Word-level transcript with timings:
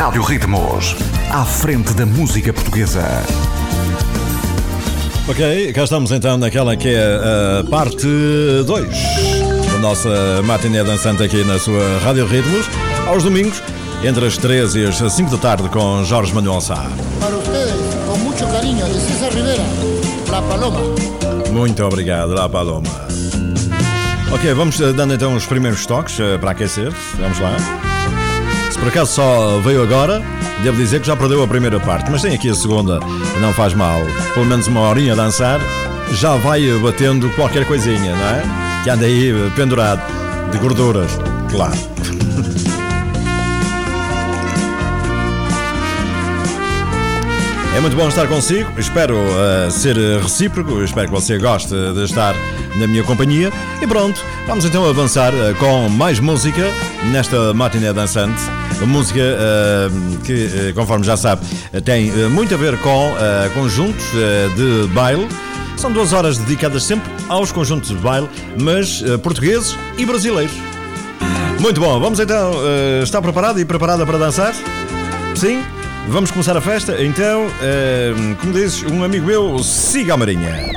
Rádio 0.00 0.22
Ritmos, 0.22 0.96
à 1.30 1.44
frente 1.44 1.92
da 1.92 2.06
música 2.06 2.54
portuguesa. 2.54 3.02
Ok, 5.28 5.74
cá 5.74 5.84
estamos 5.84 6.10
então 6.10 6.38
naquela 6.38 6.74
que 6.74 6.88
é 6.88 7.20
a 7.60 7.64
parte 7.68 8.06
2 8.64 8.88
da 9.70 9.78
nossa 9.78 10.40
matiné 10.42 10.82
dançante 10.82 11.22
aqui 11.22 11.44
na 11.44 11.58
sua 11.58 11.98
Rádio 12.02 12.24
Ritmos, 12.24 12.64
aos 13.06 13.24
domingos, 13.24 13.62
entre 14.02 14.24
as 14.24 14.38
3 14.38 14.74
e 14.76 14.86
as 14.86 14.96
5 14.96 15.32
da 15.32 15.36
tarde 15.36 15.68
com 15.68 16.02
Jorge 16.02 16.32
Manuel 16.32 16.62
Sá. 16.62 16.90
Para 17.20 17.36
ustedes, 17.36 17.74
com 18.06 18.16
muito 18.16 18.46
carinho, 18.46 18.86
de 18.86 18.98
César 18.98 19.28
Rivera, 19.34 19.62
La 20.30 20.40
Paloma. 20.40 20.80
Muito 21.52 21.84
obrigado, 21.84 22.32
La 22.32 22.48
Paloma. 22.48 22.88
Ok, 24.32 24.54
vamos 24.54 24.78
dando 24.78 25.12
então 25.12 25.34
os 25.34 25.44
primeiros 25.44 25.84
toques 25.84 26.18
eh, 26.20 26.38
para 26.38 26.52
aquecer. 26.52 26.90
Vamos 27.18 27.38
lá. 27.38 27.89
Por 28.80 28.88
acaso 28.88 29.12
só 29.12 29.60
veio 29.60 29.82
agora, 29.82 30.22
devo 30.62 30.78
dizer 30.78 31.00
que 31.00 31.06
já 31.06 31.14
perdeu 31.14 31.42
a 31.42 31.46
primeira 31.46 31.78
parte, 31.78 32.10
mas 32.10 32.22
tem 32.22 32.34
aqui 32.34 32.48
a 32.48 32.54
segunda, 32.54 32.98
não 33.40 33.52
faz 33.52 33.74
mal. 33.74 34.00
Pelo 34.32 34.46
menos 34.46 34.66
uma 34.66 34.80
horinha 34.80 35.12
a 35.12 35.16
dançar, 35.16 35.60
já 36.12 36.36
vai 36.36 36.66
batendo 36.78 37.28
qualquer 37.30 37.66
coisinha, 37.66 38.16
não 38.16 38.28
é? 38.28 38.42
Que 38.82 38.90
anda 38.90 39.04
aí 39.04 39.30
eh, 39.30 39.50
pendurado, 39.54 40.00
de 40.50 40.58
gorduras, 40.58 41.10
claro. 41.50 41.76
É 47.72 47.80
muito 47.80 47.96
bom 47.96 48.08
estar 48.08 48.26
consigo, 48.26 48.68
espero 48.78 49.16
uh, 49.16 49.70
ser 49.70 49.96
recíproco, 50.20 50.82
espero 50.82 51.06
que 51.06 51.14
você 51.14 51.38
goste 51.38 51.72
de 51.94 52.04
estar 52.04 52.34
na 52.76 52.86
minha 52.86 53.02
companhia. 53.04 53.50
E 53.80 53.86
pronto, 53.86 54.22
vamos 54.46 54.64
então 54.64 54.84
avançar 54.86 55.32
uh, 55.32 55.54
com 55.54 55.88
mais 55.88 56.18
música 56.18 56.66
nesta 57.10 57.54
matiné 57.54 57.92
dançante. 57.92 58.42
Música 58.86 59.20
uh, 59.20 60.18
que, 60.24 60.72
conforme 60.74 61.04
já 61.04 61.16
sabe, 61.16 61.46
tem 61.84 62.10
muito 62.28 62.54
a 62.54 62.56
ver 62.56 62.78
com 62.78 63.14
conjuntos 63.54 64.04
de 64.56 64.88
baile. 64.92 65.28
São 65.76 65.92
duas 65.92 66.12
horas 66.12 66.36
dedicadas 66.38 66.82
sempre 66.82 67.10
aos 67.28 67.52
conjuntos 67.52 67.90
de 67.90 67.96
baile, 67.96 68.28
mas 68.58 69.02
portugueses 69.22 69.76
e 69.96 70.04
brasileiros. 70.04 70.54
Muito 71.58 71.80
bom, 71.80 72.00
vamos 72.00 72.18
então. 72.20 72.52
está 73.02 73.20
preparado 73.20 73.60
e 73.60 73.64
preparada 73.64 74.04
para 74.04 74.18
dançar? 74.18 74.54
Sim? 75.34 75.62
Vamos 76.08 76.30
começar 76.30 76.56
a 76.56 76.60
festa? 76.60 77.02
Então, 77.02 77.46
uh, 77.46 78.36
como 78.40 78.52
dizes, 78.52 78.82
um 78.82 79.04
amigo 79.04 79.26
meu, 79.26 79.58
siga 79.60 80.14
a 80.14 80.16
Marinha. 80.16 80.72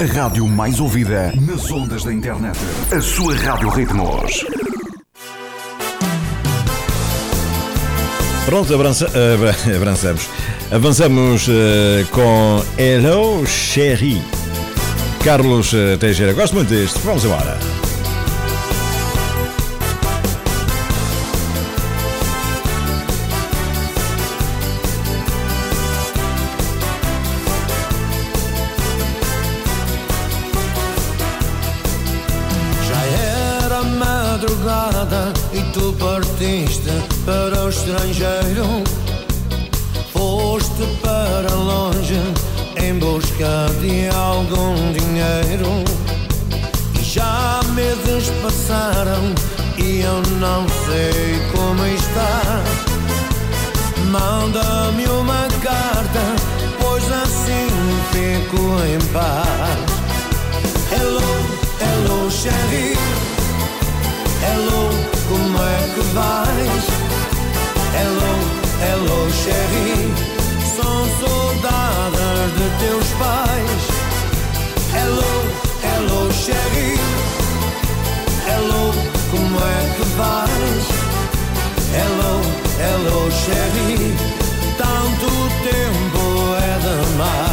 A 0.00 0.04
rádio 0.04 0.46
mais 0.46 0.78
ouvida 0.78 1.32
nas 1.40 1.70
ondas 1.70 2.04
da 2.04 2.12
internet. 2.12 2.56
A 2.96 3.00
sua 3.00 3.34
Rádio 3.34 3.68
Ritmos. 3.68 4.44
Pronto, 8.50 8.74
avança, 8.74 9.06
uh, 9.06 9.46
avançamos. 9.76 10.28
Avançamos 10.72 11.46
uh, 11.46 12.04
com 12.10 12.60
Hello 12.76 13.46
Sherry. 13.46 14.20
Carlos 15.22 15.72
Teixeira, 16.00 16.32
gosto 16.32 16.54
muito 16.56 16.68
deste. 16.68 16.98
Vamos 16.98 17.24
embora. 17.24 17.56
partiste 36.00 36.80
para 36.80 37.04
o 37.04 37.09
estrangeiro, 37.80 38.84
foste 40.12 40.84
para 41.02 41.54
longe 41.54 42.20
em 42.76 42.98
busca 42.98 43.68
de 43.80 44.08
algum 44.14 44.74
dinheiro. 44.92 45.84
E 46.98 47.02
já 47.02 47.60
meses 47.74 48.30
passaram 48.42 49.34
e 49.78 50.02
eu 50.02 50.20
não 50.38 50.66
sei 50.84 51.40
como 51.54 51.86
está. 51.86 52.62
Manda-me 54.10 55.06
uma 55.06 55.48
carta, 55.62 56.20
pois 56.80 57.04
assim 57.10 57.68
fico 58.12 58.60
em 58.84 59.00
paz. 59.12 59.80
Hello, 60.92 61.22
hello, 61.80 62.30
Sherry. 62.30 62.94
Hello 64.42 64.90
como 65.28 65.58
é 65.62 65.94
que 65.94 66.00
vais? 66.14 66.99
Hello, 68.00 68.32
hello, 68.80 69.30
Sherry. 69.30 69.92
São 70.74 70.96
saudades 71.20 72.50
de 72.56 72.66
teus 72.82 73.08
pais. 73.18 73.82
Hello, 74.94 75.32
hello, 75.84 76.32
Sherry. 76.32 76.98
Hello, 78.48 78.92
como 79.30 79.58
é 79.58 79.80
que 79.96 80.04
vais? 80.16 80.86
Hello, 81.92 82.40
hello, 82.80 83.30
Sherry. 83.30 84.16
Tanto 84.78 85.28
tempo 85.62 86.24
é 86.56 86.78
demais. 86.80 87.49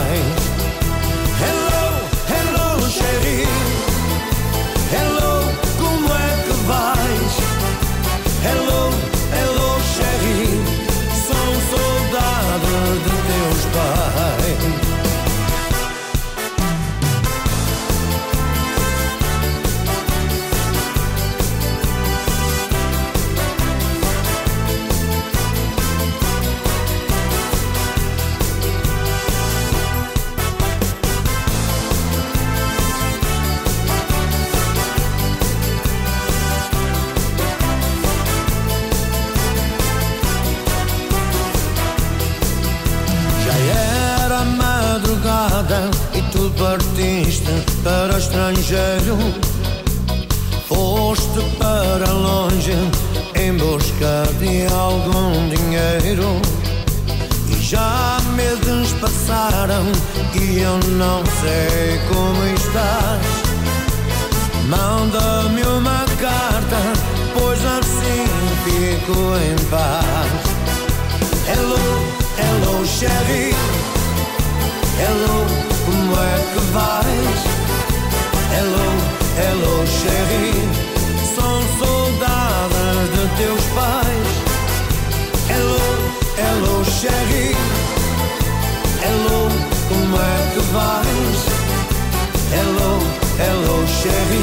Partiste 46.52 47.52
para 47.84 48.18
estrangeiro, 48.18 49.18
foste 50.68 51.40
para 51.58 52.12
longe 52.12 52.74
em 53.35 53.53
busca 53.58 54.24
de 54.40 54.66
algum 54.74 55.50
dinheiro. 55.50 56.41
E 57.50 57.62
já 57.62 58.18
meses 58.35 58.94
passaram 59.02 59.85
e 60.35 60.59
eu 60.59 60.80
não 60.97 61.24
sei 61.41 62.00
como 62.09 62.46
estás. 62.56 63.47
Manda-me 64.68 65.62
uma 65.64 66.06
carta, 66.19 66.78
pois 67.34 67.59
assim 67.66 68.25
fico 68.64 69.35
em 69.38 69.56
paz. 69.69 70.58
Hello, 71.47 71.78
hello, 72.38 72.85
Sherry. 72.85 73.56
Hello, 75.00 75.66
como 75.87 76.13
é 76.19 76.35
que 76.51 76.59
vais? 76.73 77.39
Hello, 78.51 78.89
hello, 79.39 79.75
Sherry. 79.87 80.51
São 81.33 81.55
saudades 81.79 83.07
de 83.15 83.23
teus 83.37 83.63
pais. 83.77 84.29
Hello, 85.49 85.87
hello, 86.37 86.84
Sherry. 86.84 87.55
Hello, 89.01 89.39
como 89.87 90.16
é 90.17 90.35
que 90.53 90.61
vais? 90.73 91.39
Hello, 92.51 92.91
hello, 93.40 93.78
Sherry. 93.87 94.36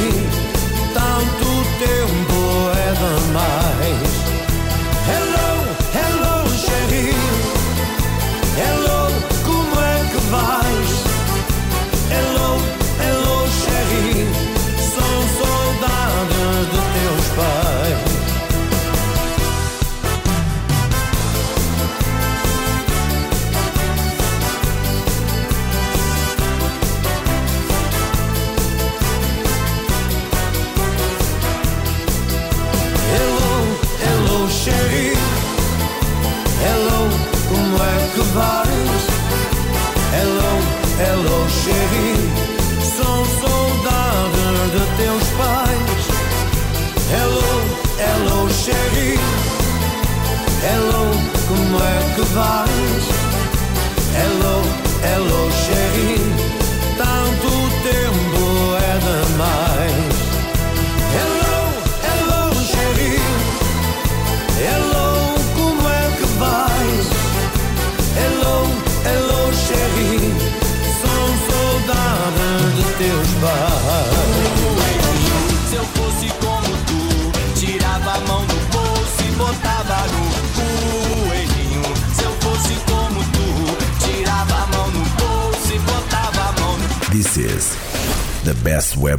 Que 52.35 52.64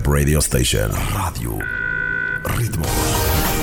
web 0.05 0.19
radio 0.19 0.41
station. 0.41 0.89
Rádio 0.91 1.59
Ritmos. 2.45 2.87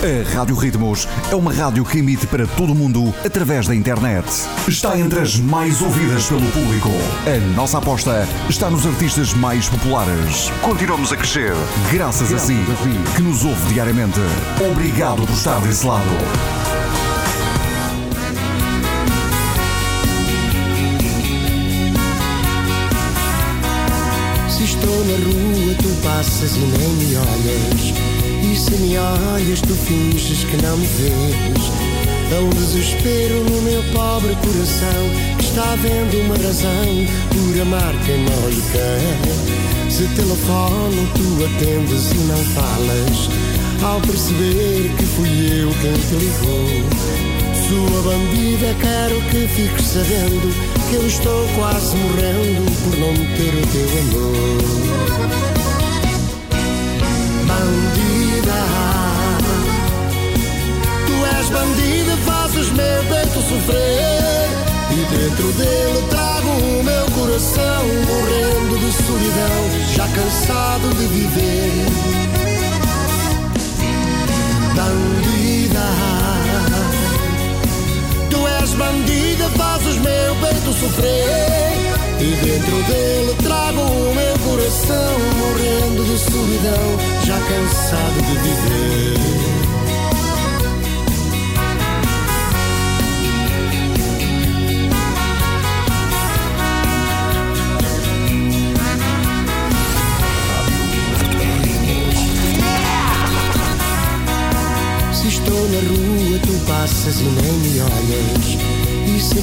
A 0.02 0.36
Rádio 0.36 0.56
Ritmos 0.56 1.08
é 1.30 1.34
uma 1.34 1.52
rádio 1.52 1.84
que 1.84 1.98
emite 1.98 2.26
para 2.26 2.46
todo 2.46 2.72
o 2.72 2.74
mundo 2.74 3.14
através 3.24 3.66
da 3.66 3.74
internet. 3.74 4.26
Está 4.66 4.98
entre 4.98 5.20
as 5.20 5.36
mais 5.38 5.80
ouvidas 5.80 6.26
pelo 6.26 6.46
público. 6.52 6.88
A 7.26 7.54
nossa 7.54 7.78
aposta 7.78 8.26
está 8.48 8.68
nos 8.70 8.86
artistas 8.86 9.32
mais 9.34 9.68
populares. 9.68 10.50
Continuamos 10.62 11.12
a 11.12 11.16
crescer 11.16 11.52
graças 11.92 12.32
a 12.32 12.38
si, 12.38 12.56
que 13.14 13.22
nos 13.22 13.44
ouve 13.44 13.72
diariamente. 13.72 14.20
Obrigado 14.70 15.26
por 15.26 15.34
estar 15.34 15.60
desse 15.60 15.86
lado. 15.86 16.51
Passas 26.16 26.56
e 26.56 26.60
nem 26.60 26.88
me 26.96 27.16
olhas. 27.16 27.94
E 28.42 28.56
se 28.56 28.72
me 28.76 28.98
olhas, 28.98 29.60
tu 29.62 29.74
finges 29.74 30.44
que 30.44 30.56
não 30.62 30.76
me 30.76 30.86
vês. 30.86 31.72
Há 32.32 32.40
um 32.40 32.50
desespero 32.50 33.44
no 33.44 33.62
meu 33.62 33.82
pobre 33.94 34.34
coração 34.36 35.02
que 35.38 35.44
está 35.44 35.74
vendo 35.76 36.20
uma 36.24 36.36
razão 36.36 37.06
por 37.30 37.60
amar 37.60 37.94
quem 38.04 38.18
não 38.24 38.48
lhe 38.48 38.62
quer. 38.72 39.90
Se 39.90 40.06
telefono, 40.08 41.08
tu 41.14 41.44
atendes 41.44 42.12
e 42.12 42.18
não 42.18 42.44
falas. 42.56 43.30
Ao 43.82 44.00
perceber 44.00 44.94
que 44.96 45.04
fui 45.04 45.62
eu 45.62 45.70
quem 45.80 45.94
te 45.94 46.14
ligou. 46.14 46.68
Sua 47.68 48.02
bandida, 48.02 48.74
quero 48.80 49.20
que 49.30 49.48
fiques 49.48 49.86
sabendo 49.86 50.52
que 50.88 50.96
eu 50.96 51.06
estou 51.06 51.48
quase 51.56 51.96
morrendo 51.96 52.70
por 52.82 52.98
não 52.98 53.14
ter 53.34 53.54
o 53.54 53.66
teu 53.72 54.20
amor. 54.20 55.61
Bandida, 62.52 62.60
fazes 62.60 62.70
meu 62.72 63.04
peito 63.08 63.40
sofrer. 63.42 64.48
E 64.90 65.04
dentro 65.16 65.52
dele 65.52 66.06
trago 66.10 66.48
o 66.48 66.82
meu 66.84 67.06
coração 67.12 67.84
morrendo 68.06 68.78
de 68.78 68.92
solidão, 68.92 69.94
já 69.94 70.08
cansado 70.08 70.88
de 70.94 71.06
viver. 71.06 71.86
Bandida. 74.74 75.86
Tu 78.30 78.48
és 78.60 78.74
bandida, 78.74 79.48
fazes 79.56 79.96
meu 79.96 80.36
peito 80.36 80.72
sofrer. 80.74 81.72
E 82.20 82.36
dentro 82.44 82.82
dele 82.84 83.34
trago 83.42 83.80
o 83.80 84.14
meu 84.14 84.38
coração 84.50 85.18
morrendo 85.38 86.04
de 86.04 86.18
solidão, 86.18 86.98
já 87.24 87.38
cansado 87.38 88.22
de 88.26 88.38
viver. 88.38 89.11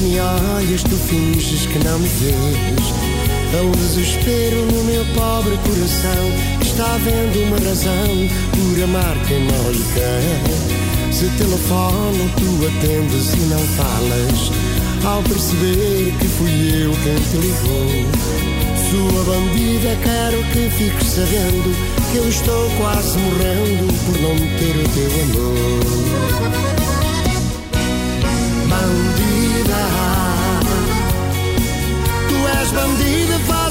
Me 0.00 0.18
olhas, 0.18 0.82
tu 0.82 0.96
finges 0.96 1.66
que 1.66 1.78
não 1.84 1.98
me 1.98 2.08
vês. 2.08 3.10
Um 3.52 3.70
desespero 3.72 4.64
no 4.66 4.84
meu 4.84 5.04
pobre 5.14 5.58
coração 5.58 6.60
está 6.62 6.96
vendo 6.98 7.42
uma 7.46 7.58
razão 7.58 8.28
por 8.52 8.82
amar 8.84 9.16
quem 9.26 9.44
não 9.44 9.70
lhe 9.70 9.84
quer. 9.92 11.12
Se 11.12 11.28
telefono, 11.36 12.30
tu 12.36 12.66
atendes 12.66 13.34
e 13.34 13.40
não 13.48 13.58
falas. 13.58 14.50
Ao 15.04 15.22
perceber 15.22 16.14
que 16.18 16.28
fui 16.28 16.84
eu 16.84 16.92
quem 17.02 17.16
te 17.16 17.36
ligou. 17.36 18.40
Sua 18.90 19.24
bandida, 19.24 19.96
quero 20.02 20.42
que 20.52 20.70
fiques 20.70 21.08
sabendo 21.08 21.74
que 22.10 22.18
eu 22.18 22.28
estou 22.28 22.70
quase 22.78 23.18
morrendo 23.18 23.92
por 24.04 24.20
não 24.20 24.36
ter 24.58 24.76
o 24.76 24.88
teu 24.94 25.10
amor. 25.22 26.79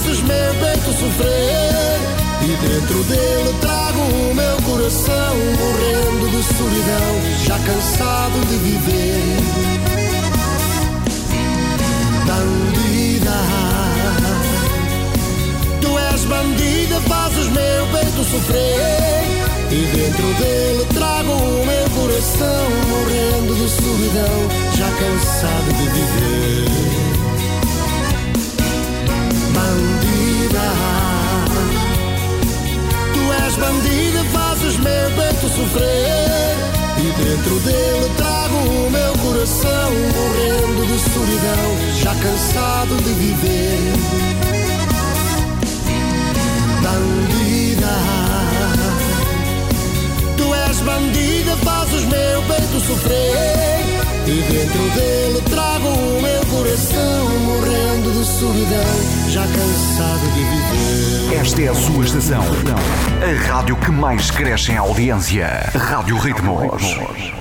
Fazes 0.10 0.22
meu 0.24 0.56
peito 0.56 0.92
sofrer. 0.94 2.00
E 2.42 2.68
dentro 2.68 3.04
dele 3.04 3.56
trago 3.62 4.00
o 4.00 4.34
meu 4.34 4.58
coração 4.64 5.36
morrendo 5.60 6.30
de 6.30 6.44
solidão, 6.58 7.46
já 7.46 7.60
cansado 7.60 8.40
de 8.48 8.58
viver. 8.58 9.38
Bandida. 12.26 13.40
Tu 15.82 16.00
és 16.00 16.26
bandida, 16.26 17.02
fazes 17.02 17.48
meu 17.48 17.88
peito 17.92 18.24
sofrer. 18.24 19.24
E 19.72 19.86
dentro 19.96 20.34
dele 20.40 20.86
trago 20.94 21.32
o 21.34 21.66
meu 21.66 21.90
coração 22.02 22.70
morrendo 22.90 23.54
de 23.54 23.70
solidão, 23.70 24.50
já 24.76 24.90
cansado 24.90 25.74
de 25.78 25.90
viver. 25.90 26.99
Cansado 42.50 42.96
de 42.98 43.14
viver 43.14 43.94
bandida. 46.82 47.96
Tu 50.38 50.56
és 50.56 50.80
bandida, 50.82 51.58
fazes 51.58 52.06
meu 52.06 52.42
peito 52.44 52.80
sofrer. 52.80 53.80
E 54.26 54.42
dentro 54.52 54.90
dele 54.96 55.42
trago 55.50 55.88
o 55.88 56.22
meu 56.22 56.46
coração 56.46 57.30
morrendo 57.46 58.12
de 58.12 58.26
solidão, 58.26 59.30
já 59.30 59.42
cansado 59.42 60.34
de 60.34 60.44
viver. 60.44 61.40
Esta 61.40 61.62
é 61.62 61.68
a 61.70 61.76
sua 61.76 62.04
estação. 62.04 62.44
A 62.44 63.48
rádio 63.48 63.76
que 63.78 63.92
mais 63.92 64.32
cresce 64.32 64.72
em 64.72 64.78
audiência. 64.78 65.70
Rádio 65.76 66.18
Ritmos. 66.18 67.39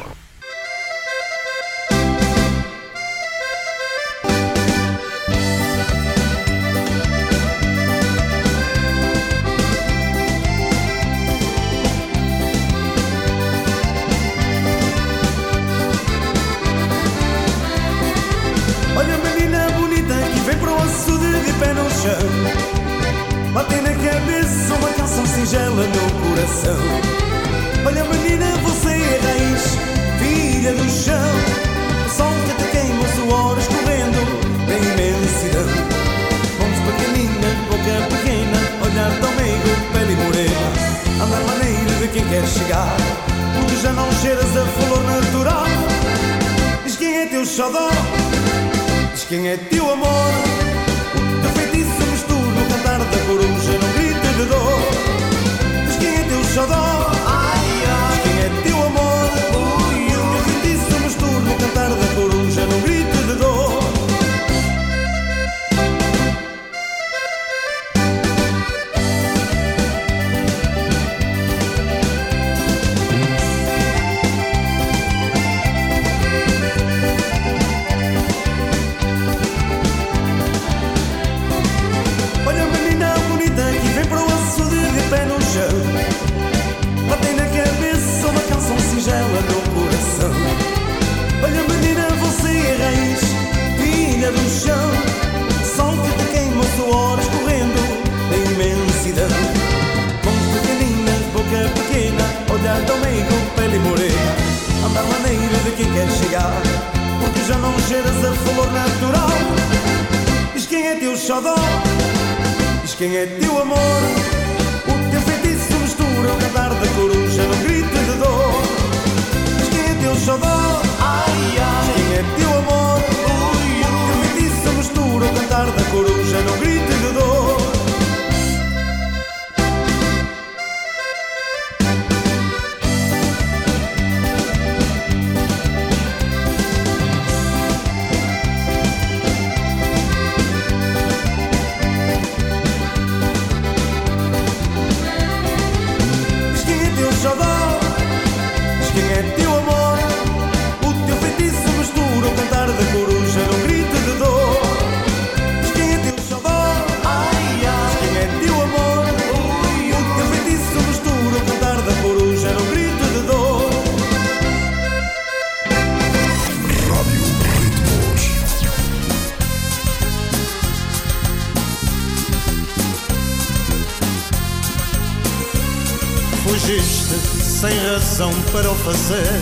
Fugiste 176.49 177.15
sem 177.43 177.79
razão 177.91 178.33
para 178.51 178.71
o 178.71 178.75
fazer. 178.77 179.39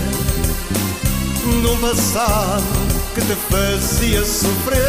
De 1.44 1.66
um 1.68 1.76
passado 1.78 2.64
que 3.14 3.20
te 3.20 3.36
fazia 3.48 4.24
sofrer. 4.24 4.80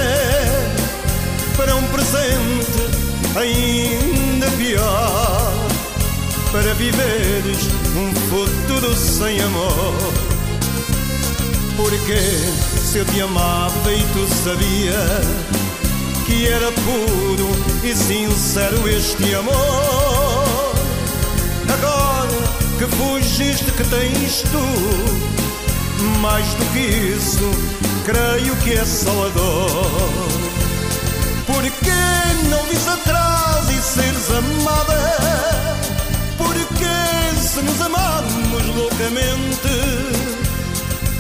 Para 1.55 1.75
um 1.75 1.83
presente 1.89 2.89
ainda 3.35 4.49
pior. 4.57 5.53
Para 6.51 6.73
viveres 6.73 7.67
um 7.95 8.11
futuro 8.31 8.95
sem 8.95 9.39
amor. 9.39 9.93
Porque 11.75 12.17
se 12.83 12.97
eu 12.97 13.05
te 13.05 13.21
amava 13.21 13.93
e 13.93 14.03
tu 14.13 14.27
sabias 14.43 15.27
que 16.25 16.47
era 16.47 16.71
puro 16.71 17.51
e 17.83 17.95
sincero 17.95 18.89
este 18.89 19.35
amor. 19.35 20.36
Que 22.77 22.85
fugiste, 22.85 23.71
que 23.71 23.83
tens 23.85 24.43
tu, 24.51 26.19
mais 26.19 26.45
do 26.53 26.65
que 26.73 26.79
isso, 26.79 27.49
creio 28.05 28.55
que 28.57 28.73
é 28.73 28.85
só 28.85 29.25
a 29.25 29.29
dor. 29.29 30.27
Porque 31.47 32.49
não 32.51 32.61
vis 32.65 32.87
atrás 32.87 33.67
e 33.71 33.81
seres 33.81 34.29
amada? 34.29 35.17
Porque 36.37 36.85
se 37.41 37.61
nos 37.63 37.81
amamos 37.81 38.75
loucamente? 38.75 39.77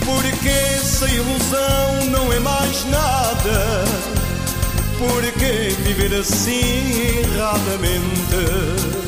Porque 0.05 0.49
essa 0.49 1.07
ilusão 1.07 2.05
não 2.11 2.31
é 2.31 2.39
mais 2.39 2.85
nada? 2.85 3.83
Porque 4.99 5.75
viver 5.83 6.19
assim 6.19 7.23
erradamente? 7.23 9.06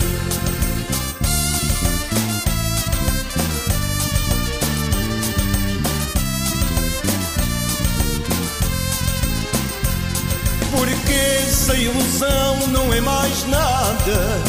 Essa 11.69 11.77
ilusão 11.77 12.67
não 12.67 12.91
é 12.91 12.99
mais 12.99 13.45
nada. 13.47 14.41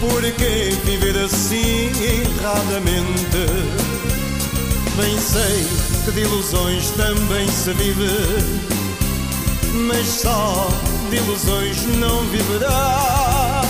Porque 0.00 0.74
viver 0.84 1.16
assim 1.16 1.90
erradamente? 2.02 3.46
Bem 4.96 5.18
sei 5.20 5.66
que 6.04 6.10
de 6.10 6.20
ilusões 6.22 6.90
também 6.90 7.46
se 7.48 7.72
vive, 7.74 8.08
mas 9.86 10.06
só 10.06 10.68
de 11.10 11.16
ilusões 11.16 11.86
não 11.98 12.24
viverás. 12.26 13.66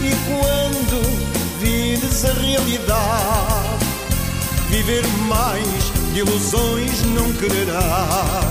E 0.00 0.12
quando 0.26 1.02
vires 1.60 2.24
a 2.24 2.32
realidade, 2.32 3.84
viver 4.70 5.06
mais 5.28 5.92
de 6.14 6.20
ilusões 6.20 7.02
não 7.14 7.30
quererás. 7.34 8.46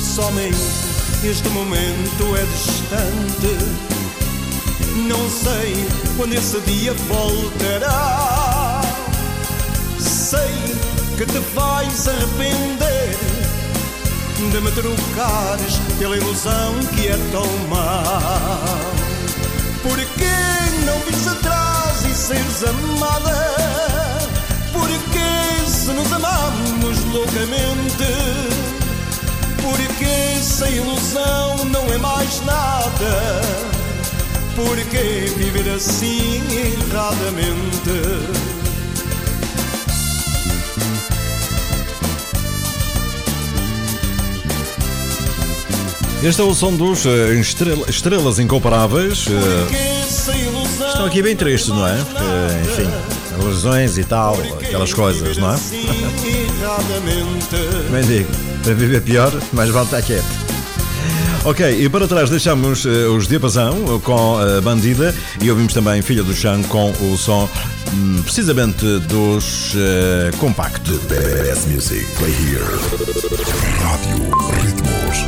Somente 0.00 0.81
este 1.24 1.48
momento 1.50 2.36
é 2.36 2.44
distante. 2.44 3.56
Não 5.08 5.30
sei 5.30 5.86
quando 6.16 6.34
esse 6.34 6.60
dia 6.62 6.92
voltará. 7.08 8.80
Sei 9.98 10.76
que 11.16 11.24
te 11.24 11.38
vais 11.54 12.08
arrepender 12.08 13.16
de 14.50 14.60
me 14.60 14.70
trocares 14.72 15.78
pela 15.98 16.16
ilusão 16.16 16.74
que 16.94 17.08
é 17.08 17.16
tão 17.30 17.46
má. 17.68 18.02
Porque 19.82 20.84
não 20.84 20.98
vis 21.00 21.28
atrás 21.28 22.04
e 22.04 22.14
seres 22.14 22.64
amada? 22.64 23.54
Porque 24.72 25.70
se 25.70 25.92
nos 25.92 26.12
amamos 26.12 27.04
loucamente? 27.12 28.61
Porque 29.72 30.04
essa 30.04 30.68
ilusão 30.68 31.64
não 31.66 31.92
é 31.92 31.98
mais 31.98 32.40
nada? 32.44 33.40
Porque 34.54 35.32
viver 35.36 35.70
assim 35.70 36.42
erradamente? 36.50 38.42
Este 46.22 46.40
é 46.40 46.44
o 46.44 46.54
som 46.54 46.72
dos 46.74 47.04
eh, 47.04 47.34
estrela- 47.40 47.86
estrelas 47.88 48.38
incomparáveis. 48.38 49.26
ilusão 50.36 50.88
estão 50.88 51.04
aqui 51.06 51.20
bem 51.20 51.34
tristes, 51.34 51.70
não 51.70 51.84
é? 51.86 51.96
Porque, 51.96 52.70
enfim, 52.70 53.44
lesões 53.44 53.98
e 53.98 54.04
tal, 54.04 54.38
aquelas 54.60 54.94
coisas, 54.94 55.36
não 55.36 55.50
é? 55.50 55.54
Assim. 55.54 55.84
Bem 57.90 58.02
digo, 58.04 58.28
para 58.62 58.74
viver 58.74 59.02
pior, 59.02 59.32
mais 59.52 59.70
vale 59.70 59.86
estar 59.86 60.02
quieto. 60.02 60.52
Ok, 61.44 61.84
e 61.84 61.88
para 61.88 62.06
trás 62.06 62.30
deixamos 62.30 62.84
uh, 62.84 63.12
os 63.16 63.26
Diapasão 63.26 64.00
com 64.00 64.38
a 64.38 64.60
Bandida 64.60 65.12
e 65.40 65.50
ouvimos 65.50 65.74
também 65.74 66.00
Filha 66.00 66.22
do 66.22 66.32
Chão 66.32 66.62
com 66.62 66.92
o 66.92 67.18
som 67.18 67.48
um, 67.92 68.22
precisamente 68.22 68.84
dos 69.00 69.74
uh, 69.74 70.36
Compacto. 70.38 70.96
The 71.08 71.18
best 71.42 71.66
music 71.66 72.06
play 72.16 72.30
here. 72.30 72.62
Rádio 73.82 74.30
Ritmos. 74.62 75.26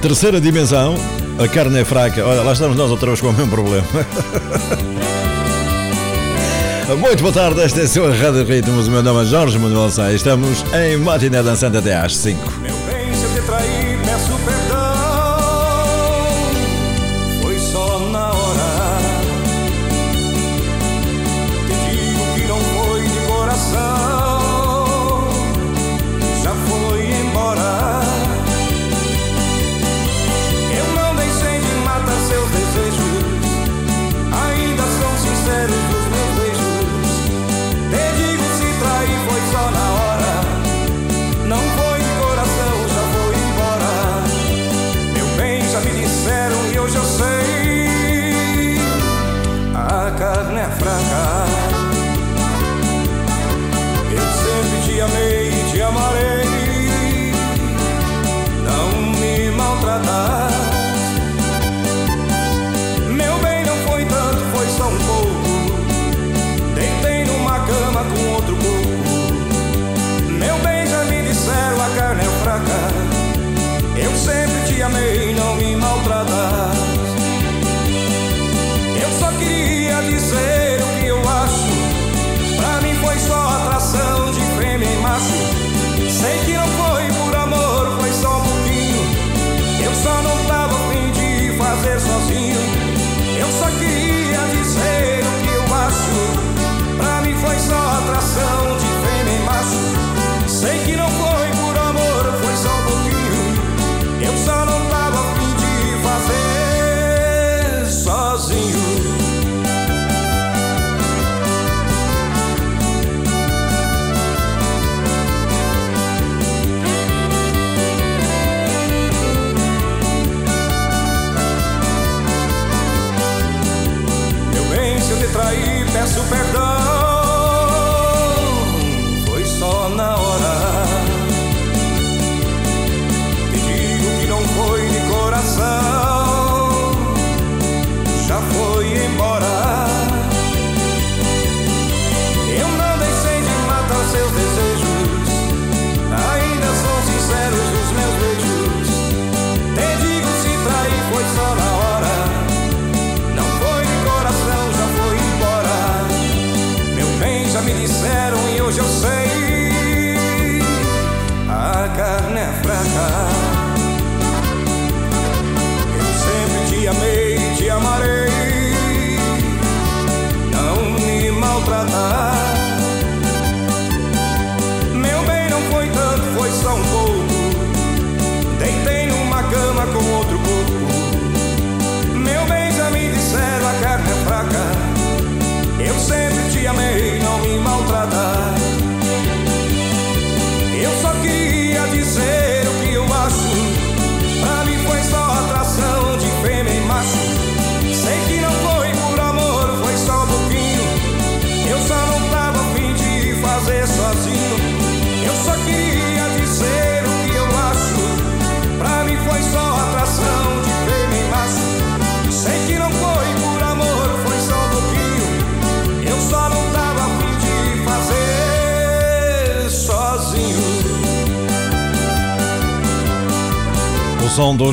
Terceira 0.00 0.40
dimensão, 0.40 0.94
a 1.42 1.48
carne 1.48 1.80
é 1.80 1.84
fraca. 1.84 2.24
Olha, 2.24 2.42
lá 2.42 2.52
estamos 2.52 2.76
nós 2.76 2.92
outra 2.92 3.08
vez 3.08 3.20
com 3.20 3.30
o 3.30 3.32
mesmo 3.32 3.50
problema. 3.50 3.86
Muito 6.96 7.20
boa 7.22 7.32
tarde, 7.32 7.60
esta 7.60 7.80
é 7.80 7.84
a 7.84 7.86
sua 7.86 8.14
Rádio 8.14 8.44
Ritmos. 8.44 8.88
O 8.88 8.90
meu 8.90 9.02
nome 9.02 9.22
é 9.22 9.26
Jorge 9.26 9.58
Manuel 9.58 9.90
Sá. 9.90 10.10
Estamos 10.10 10.64
em 10.72 10.96
Matiné 10.96 11.42
Dançante 11.42 11.76
até 11.76 11.94
às 11.94 12.16
5. 12.16 12.57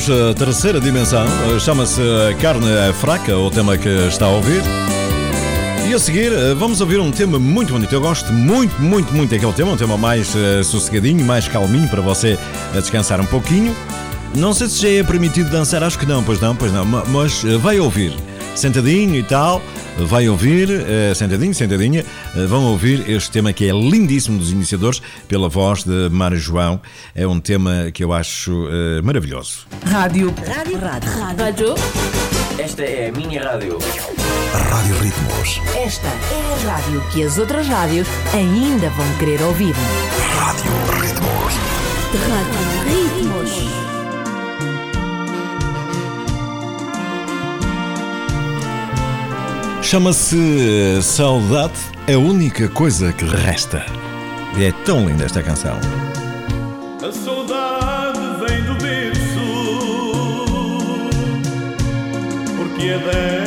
Eh, 0.08 0.34
Terceira 0.36 0.80
Dimensão 0.80 1.26
eh, 1.26 1.60
chama-se 1.60 2.02
Carne 2.42 2.68
é 2.70 2.94
Fraca, 2.94 3.36
o 3.38 3.50
tema 3.50 3.78
que 3.78 3.90
está 4.08 4.26
a 4.26 4.30
ouvir. 4.30 4.62
E 5.88 5.94
a 5.94 6.00
seguir 6.00 6.32
eh, 6.32 6.54
vamos 6.54 6.80
ouvir 6.82 7.00
um 7.00 7.12
tema 7.12 7.40
muito 7.40 7.74
bonito. 7.74 7.92
Eu 7.94 8.02
gosto 8.02 8.32
muito, 8.32 8.80
muito, 8.82 9.14
muito 9.14 9.32
daquele 9.32 9.54
tema. 9.54 9.72
Um 9.72 9.78
tema 9.78 9.98
mais 9.98 10.36
eh, 10.36 10.64
sossegadinho, 10.64 11.24
mais 11.26 11.48
calminho 11.48 11.88
para 11.88 12.02
você 12.02 12.38
eh, 12.74 12.82
descansar 12.82 13.20
um 13.20 13.26
pouquinho. 13.26 13.76
Não 14.36 14.54
sei 14.54 14.68
se 14.68 14.82
já 14.82 14.90
é 14.90 15.04
permitido 15.04 15.50
dançar, 15.50 15.82
acho 15.84 15.98
que 15.98 16.06
não, 16.06 16.24
pois 16.24 16.40
não, 16.40 16.56
pois 16.56 16.72
não. 16.72 16.86
ma- 16.86 17.04
Mas 17.08 17.44
eh, 17.46 17.58
vai 17.58 17.80
ouvir, 17.80 18.14
sentadinho 18.54 19.16
e 19.16 19.24
tal, 19.24 19.62
vai 19.98 20.28
ouvir, 20.28 20.70
eh, 20.70 21.14
sentadinho, 21.16 21.54
sentadinha, 21.54 22.02
eh, 22.02 22.06
vão 22.48 22.66
ouvir 22.66 23.10
este 23.10 23.32
tema 23.32 23.54
que 23.54 23.68
é 23.68 23.72
lindíssimo 23.72 24.38
dos 24.38 24.52
iniciadores, 24.52 25.02
pela 25.28 25.48
voz 25.48 25.84
de 25.84 26.10
Mário 26.10 26.38
João. 26.38 26.82
É 27.14 27.26
um 27.26 27.40
tema 27.40 27.92
que 27.94 28.04
eu 28.04 28.12
acho 28.12 28.68
eh, 28.70 29.02
maravilhoso. 29.02 29.68
Rádio. 29.86 30.34
Rádio. 30.46 30.80
Rádio. 30.80 31.10
Rádio. 31.38 31.76
Esta 32.58 32.84
é 32.84 33.10
a 33.10 33.12
minha 33.12 33.44
rádio. 33.44 33.78
Rádio 34.54 34.96
Ritmos. 35.00 35.62
Esta 35.76 36.08
é 36.08 36.54
a 36.54 36.72
rádio 36.72 37.04
que 37.12 37.24
as 37.24 37.38
outras 37.38 37.68
rádios 37.68 38.08
ainda 38.34 38.90
vão 38.92 39.06
querer 39.18 39.42
ouvir. 39.42 39.74
Rádio 40.38 40.72
Ritmos. 41.02 41.54
Rádio 42.28 42.60
Ritmos. 42.86 43.95
Chama-se 49.86 51.00
Saudade, 51.04 51.80
a 52.12 52.18
única 52.18 52.68
coisa 52.68 53.14
que 53.14 53.24
resta. 53.24 53.86
E 54.58 54.64
é 54.64 54.72
tão 54.84 55.08
linda 55.08 55.26
esta 55.26 55.44
canção. 55.44 55.78
A 57.08 57.12
saudade 57.12 58.20
vem 58.48 58.64
do 58.64 58.74
berço, 58.82 59.46
porque 62.58 62.88
é 62.88 62.98
dela. 62.98 63.45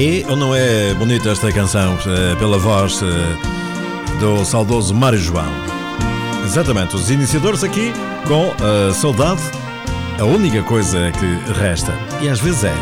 E 0.00 0.24
ou 0.30 0.34
não 0.34 0.54
é 0.54 0.94
bonita 0.94 1.28
esta 1.28 1.52
canção 1.52 1.98
eh, 2.06 2.34
pela 2.36 2.58
voz 2.58 3.02
eh, 3.02 4.16
do 4.18 4.42
saudoso 4.46 4.94
Mário 4.94 5.18
João? 5.18 5.44
Exatamente, 6.42 6.96
os 6.96 7.10
iniciadores 7.10 7.62
aqui 7.62 7.92
com 8.26 8.50
a 8.64 8.94
saudade, 8.94 9.42
a 10.18 10.24
única 10.24 10.62
coisa 10.62 11.12
que 11.12 11.52
resta. 11.52 11.92
E 12.22 12.30
às 12.30 12.40
vezes 12.40 12.64
é. 12.64 12.74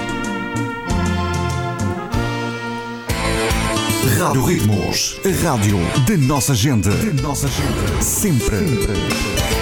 Rádio 4.20 4.44
Ritmos, 4.44 5.20
a 5.24 5.48
rádio 5.48 5.78
de 6.06 6.16
nossa 6.18 6.54
gente. 6.54 6.88
De 6.88 7.20
nossa 7.20 7.48
gente. 7.48 8.04
Sempre. 8.04 9.57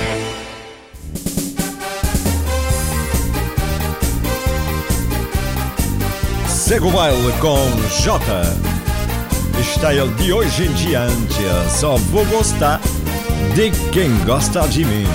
Segue 6.66 6.85
o 6.85 6.90
baile 6.90 7.33
com 7.40 7.57
J. 8.02 8.20
Style 9.62 10.12
de 10.14 10.33
hoje 10.33 10.64
em 10.64 10.72
diante. 10.72 11.44
Só 11.70 11.94
vou 11.96 12.26
gostar 12.26 12.81
de 13.55 13.70
quem 13.92 14.12
gosta 14.24 14.66
de 14.66 14.85
mim. 14.85 15.07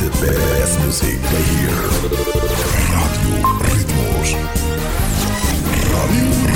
The 0.00 0.08
best 0.24 0.78
music 0.80 1.20
here. 1.26 1.76
Rádio 2.88 3.36
Ritmos. 3.74 4.30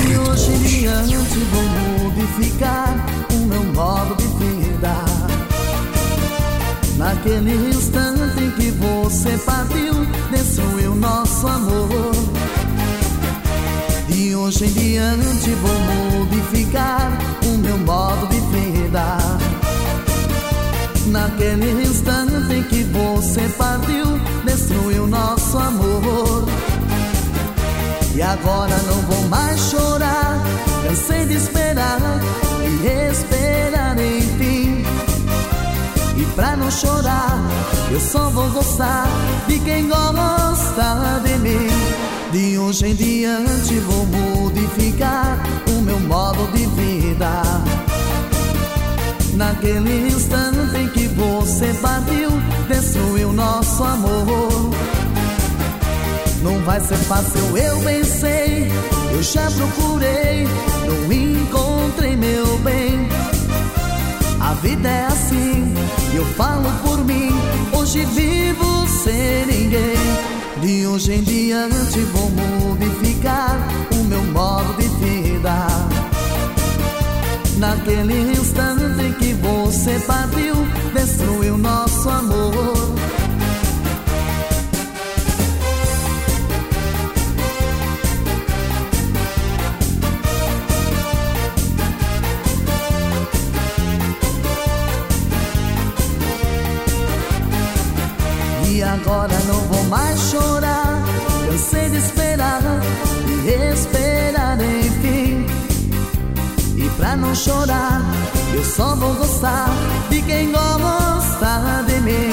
E 0.09 0.17
hoje 0.17 0.51
em 0.51 0.63
diante 0.63 1.37
vou 1.51 2.09
modificar 2.09 2.95
o 3.31 3.37
meu 3.45 3.63
modo 3.65 4.20
Naquele 7.23 7.69
instante 7.69 8.43
em 8.43 8.49
que 8.49 8.71
você 8.71 9.37
partiu, 9.45 9.93
destruiu 10.31 10.95
nosso 10.95 11.45
amor. 11.45 12.11
De 14.07 14.35
hoje 14.35 14.65
em 14.65 14.71
diante 14.71 15.51
vou 15.51 16.19
modificar 16.19 17.11
o 17.45 17.57
meu 17.59 17.77
modo 17.77 18.25
de 18.25 18.39
vida. 18.39 19.19
Naquele 21.11 21.83
instante 21.83 22.55
em 22.55 22.63
que 22.63 22.83
você 22.85 23.47
partiu, 23.55 24.19
destruiu 24.43 25.05
nosso 25.05 25.59
amor. 25.59 26.45
E 28.15 28.21
agora 28.23 28.75
não 28.87 28.99
vou 29.03 29.27
mais 29.27 29.59
chorar, 29.69 30.41
cansei 30.87 31.27
de 31.27 31.35
esperar 31.35 31.99
e 32.63 33.11
esperar 33.11 33.95
enfim. 33.99 34.20
E 34.20 34.20
pra 36.41 36.55
não 36.55 36.71
chorar, 36.71 37.39
eu 37.91 37.99
só 37.99 38.31
vou 38.31 38.49
gostar 38.49 39.07
de 39.47 39.59
quem 39.59 39.87
gosta 39.87 41.21
de 41.23 41.37
mim. 41.37 41.67
De 42.31 42.57
hoje 42.57 42.87
em 42.87 42.95
diante 42.95 43.75
vou 43.81 44.07
modificar 44.07 45.37
o 45.67 45.81
meu 45.83 45.99
modo 45.99 46.51
de 46.51 46.65
vida. 46.65 47.43
Naquele 49.35 50.07
instante 50.07 50.77
em 50.77 50.87
que 50.87 51.07
você 51.09 51.75
partiu, 51.79 52.31
destruiu 52.67 53.31
nosso 53.31 53.83
amor. 53.83 54.71
Não 56.41 56.59
vai 56.63 56.79
ser 56.79 56.97
fácil, 56.97 57.55
eu 57.55 57.79
bem 57.81 58.03
sei. 58.03 58.71
Eu 59.13 59.21
já 59.21 59.47
procurei, 59.51 60.47
não 60.87 61.13
encontrei 61.13 62.15
meu 62.15 62.57
bem. 62.59 63.07
A 64.41 64.53
vida 64.55 64.89
é 64.89 65.05
assim, 65.05 65.73
eu 66.13 66.25
falo 66.25 66.69
por 66.83 67.05
mim. 67.05 67.29
Hoje 67.71 68.03
vivo 68.05 68.87
sem 68.87 69.45
ninguém. 69.45 69.95
De 70.61 70.87
hoje 70.87 71.13
em 71.13 71.23
diante 71.23 71.99
vou 71.99 72.29
modificar 72.31 73.57
o 73.93 74.03
meu 74.03 74.23
modo 74.23 74.73
de 74.77 74.87
vida. 74.87 75.67
Naquele 77.57 78.31
instante 78.31 79.03
em 79.03 79.13
que 79.13 79.33
você 79.35 79.99
partiu, 80.07 80.55
destruiu 80.93 81.57
nosso 81.57 82.09
amor. 82.09 83.10
Agora 98.91 99.37
não 99.47 99.59
vou 99.61 99.83
mais 99.85 100.19
chorar. 100.29 101.01
Cansei 101.47 101.89
de 101.89 101.97
esperar 101.97 102.61
e 103.45 103.73
esperar 103.73 104.57
enfim. 104.61 105.45
E 106.75 106.89
pra 106.97 107.15
não 107.15 107.33
chorar, 107.33 108.01
eu 108.53 108.63
só 108.63 108.95
vou 108.95 109.13
gostar 109.15 109.69
de 110.09 110.21
quem 110.21 110.51
gosta 110.51 111.83
de 111.87 111.99
mim. 112.01 112.31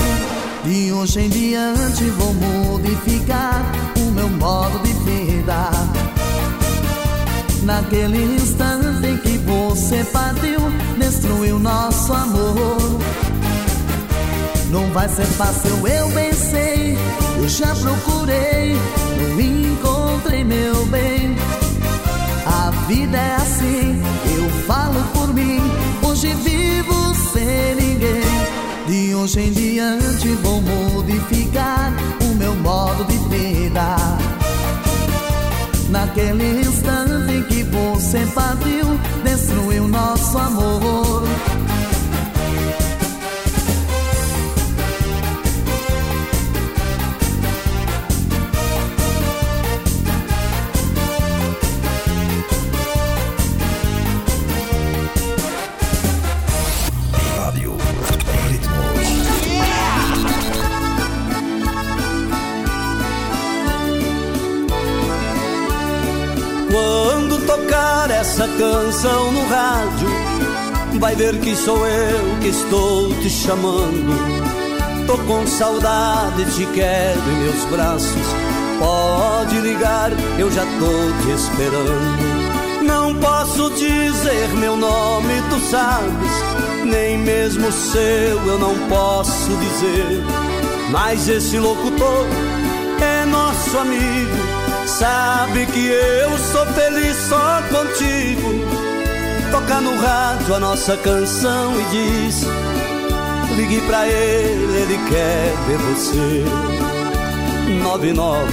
De 0.65 0.93
hoje 0.93 1.21
em 1.21 1.29
diante 1.29 2.05
vou 2.11 2.35
modificar 2.35 3.63
o 3.97 4.11
meu 4.11 4.29
modo 4.29 4.79
de 4.81 4.93
vida. 4.93 5.71
Naquele 7.63 8.37
instante 8.37 9.07
em 9.07 9.17
que 9.19 9.39
você 9.39 10.05
partiu, 10.13 10.61
destruiu 10.99 11.59
nosso 11.59 12.13
amor. 12.13 12.99
Não 14.71 14.91
vai 14.91 15.09
ser 15.09 15.25
fácil, 15.25 15.87
eu 15.87 16.09
bem 16.11 16.33
sei. 16.33 16.97
Eu 17.39 17.49
já 17.49 17.75
procurei, 17.75 18.77
não 19.19 19.41
encontrei 19.41 20.45
meu 20.45 20.85
bem. 20.87 21.37
A 22.47 22.71
vida 22.87 23.17
é 23.17 23.37
assim, 23.37 24.03
eu 24.37 24.51
falo 24.67 25.03
por 25.15 25.33
mim. 25.33 25.61
Hoje 26.03 26.35
vivo 26.35 27.15
sem 27.33 27.75
ninguém. 27.77 28.29
De 28.87 29.15
hoje 29.15 29.41
em 29.41 29.53
diante 29.53 30.29
vou 30.43 30.61
modificar 30.61 31.93
o 32.21 32.35
meu 32.35 32.55
modo 32.57 33.05
de 33.05 33.19
vida. 33.29 33.97
Naquele 35.89 36.61
instante 36.61 37.33
em 37.33 37.43
que 37.45 37.63
você 37.63 38.27
partiu, 38.35 38.99
destruiu 39.25 39.89
nosso 39.89 40.37
amor. 40.37 40.88
Vai 70.99 71.15
ver 71.15 71.39
que 71.41 71.55
sou 71.55 71.87
eu 71.87 72.41
que 72.41 72.49
estou 72.49 73.15
te 73.15 73.31
chamando. 73.31 75.07
Tô 75.07 75.17
com 75.19 75.47
saudade, 75.47 76.45
te 76.55 76.67
quero 76.67 77.21
em 77.21 77.43
meus 77.45 77.65
braços. 77.67 78.27
Pode 78.79 79.61
ligar, 79.61 80.11
eu 80.39 80.51
já 80.51 80.65
tô 80.65 81.23
te 81.23 81.31
esperando. 81.31 82.83
Não 82.83 83.15
posso 83.15 83.71
dizer 83.71 84.49
meu 84.59 84.77
nome, 84.77 85.35
tu 85.51 85.61
sabes. 85.61 86.85
Nem 86.85 87.19
mesmo 87.19 87.71
seu 87.71 88.47
eu 88.47 88.59
não 88.59 88.75
posso 88.89 89.51
dizer. 89.57 90.23
Mas 90.91 91.29
esse 91.29 91.59
locutor 91.59 92.27
é 93.01 93.25
nosso 93.25 93.79
amigo. 93.79 94.37
Sabe 94.87 95.67
que 95.67 95.87
eu 95.87 96.39
sou 96.39 96.67
feliz 96.67 97.17
só 97.29 97.63
contigo. 97.71 98.68
Toca 99.51 99.81
no 99.81 99.97
rádio 99.97 100.55
a 100.55 100.61
nossa 100.61 100.97
canção 100.97 101.75
e 101.81 101.85
diz: 101.85 102.45
Ligue 103.57 103.81
pra 103.83 104.07
ele, 104.07 104.77
ele 104.77 104.99
quer 105.09 105.55
ver 105.67 105.79
você. 105.79 106.45
99 107.83 108.53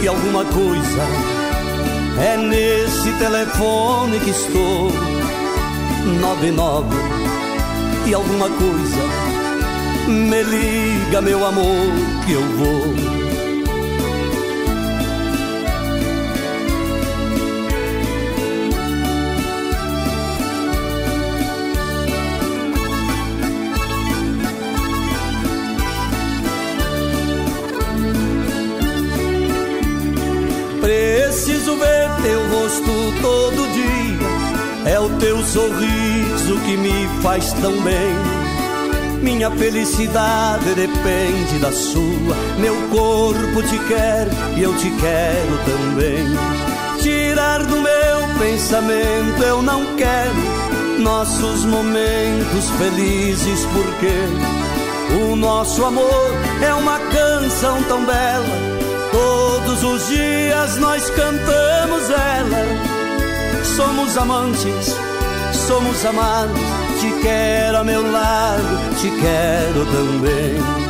e 0.00 0.08
alguma 0.08 0.44
coisa. 0.44 1.02
É 2.20 2.36
nesse 2.36 3.12
telefone 3.18 4.20
que 4.20 4.30
estou. 4.30 4.90
99 6.20 6.88
e 8.06 8.14
alguma 8.14 8.48
coisa. 8.48 9.32
Me 10.08 10.42
liga, 10.42 11.20
meu 11.20 11.44
amor, 11.44 11.92
que 12.24 12.32
eu 12.32 12.42
vou. 12.56 13.21
Teu 32.22 32.40
rosto 32.48 32.92
todo 33.20 33.72
dia. 33.72 34.92
É 34.92 34.98
o 34.98 35.08
teu 35.18 35.42
sorriso 35.44 36.58
que 36.64 36.76
me 36.76 37.08
faz 37.22 37.52
tão 37.54 37.72
bem. 37.82 38.14
Minha 39.22 39.50
felicidade 39.50 40.74
depende 40.74 41.58
da 41.60 41.70
sua. 41.70 42.36
Meu 42.58 42.74
corpo 42.88 43.62
te 43.62 43.78
quer 43.86 44.26
e 44.56 44.62
eu 44.62 44.74
te 44.76 44.90
quero 44.90 45.58
também. 45.64 46.26
Tirar 47.00 47.64
do 47.64 47.76
meu 47.76 48.38
pensamento 48.38 49.42
eu 49.42 49.62
não 49.62 49.84
quero 49.96 50.62
nossos 51.02 51.64
momentos 51.64 52.70
felizes, 52.78 53.66
porque 53.66 55.22
o 55.24 55.36
nosso 55.36 55.84
amor 55.84 56.30
é 56.64 56.72
uma 56.74 56.98
canção 56.98 57.82
tão 57.84 58.04
bela. 58.04 58.71
Todos 59.12 59.84
os 59.84 60.08
dias 60.08 60.76
nós 60.78 61.08
cantamos 61.10 62.10
ela. 62.10 63.64
Somos 63.76 64.16
amantes, 64.16 64.96
somos 65.66 66.04
amados. 66.04 66.58
Te 67.00 67.12
quero 67.22 67.78
a 67.78 67.84
meu 67.84 68.10
lado, 68.10 68.96
te 69.00 69.10
quero 69.10 69.86
também. 69.86 70.82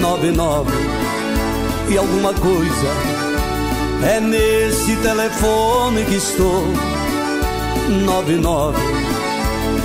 Nove 0.00 0.30
nove 0.30 0.72
e 1.88 1.96
alguma 1.96 2.34
coisa 2.34 2.88
é 4.06 4.20
nesse 4.20 4.96
telefone 4.96 6.04
que 6.04 6.16
estou. 6.16 6.64
Nove 8.04 8.34
nove 8.36 8.82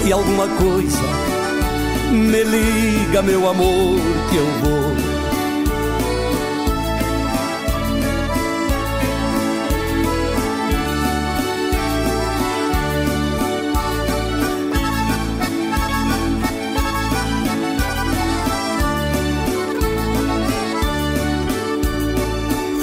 e 0.05 0.11
alguma 0.11 0.47
coisa 0.47 1.23
me 2.13 2.43
liga, 2.43 3.21
meu 3.23 3.49
amor, 3.49 3.99
que 4.29 4.37
eu 4.37 4.45
vou. 4.61 4.92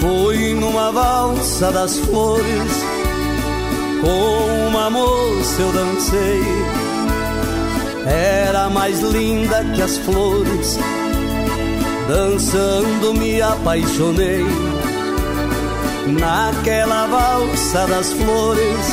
Foi 0.00 0.54
numa 0.54 0.90
valsa 0.90 1.70
das 1.70 1.98
flores, 1.98 2.72
com 4.00 4.68
uma 4.68 4.88
moça 4.88 5.60
eu 5.60 5.72
dancei. 5.72 6.42
Era 8.06 8.70
mais 8.70 9.00
linda 9.00 9.62
que 9.74 9.82
as 9.82 9.98
flores, 9.98 10.78
dançando 12.08 13.12
me 13.12 13.42
apaixonei. 13.42 14.46
Naquela 16.18 17.06
valsa 17.06 17.86
das 17.86 18.10
flores, 18.14 18.86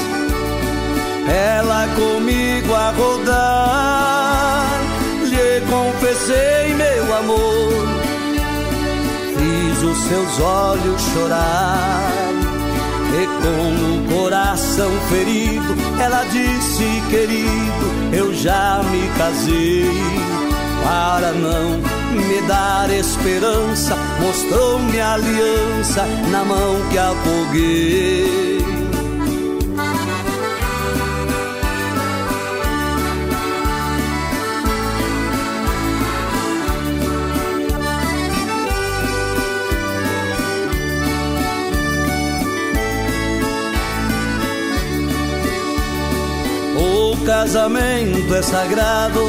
ela 1.26 1.88
comigo 1.96 2.74
a 2.74 2.92
rodar, 2.92 4.68
lhe 5.24 5.62
confessei 5.72 6.74
meu 6.76 7.16
amor 7.16 8.07
fiz 9.78 9.84
os 9.84 9.98
seus 10.08 10.40
olhos 10.40 11.02
chorar. 11.14 12.12
E 13.14 13.26
com 13.26 14.16
o 14.16 14.22
coração 14.22 14.90
ferido, 15.10 15.76
ela 16.00 16.24
disse: 16.26 16.84
Querido, 17.10 18.16
eu 18.16 18.34
já 18.34 18.82
me 18.92 19.08
casei. 19.18 19.92
Para 20.84 21.32
não 21.32 21.78
me 22.12 22.42
dar 22.48 22.90
esperança, 22.90 23.96
mostrou-me 24.22 25.00
a 25.00 25.14
aliança 25.14 26.06
na 26.32 26.46
mão 26.46 26.76
que 26.90 26.98
afoguei. 26.98 28.67
Casamento 47.28 48.34
é 48.34 48.42
sagrado. 48.42 49.22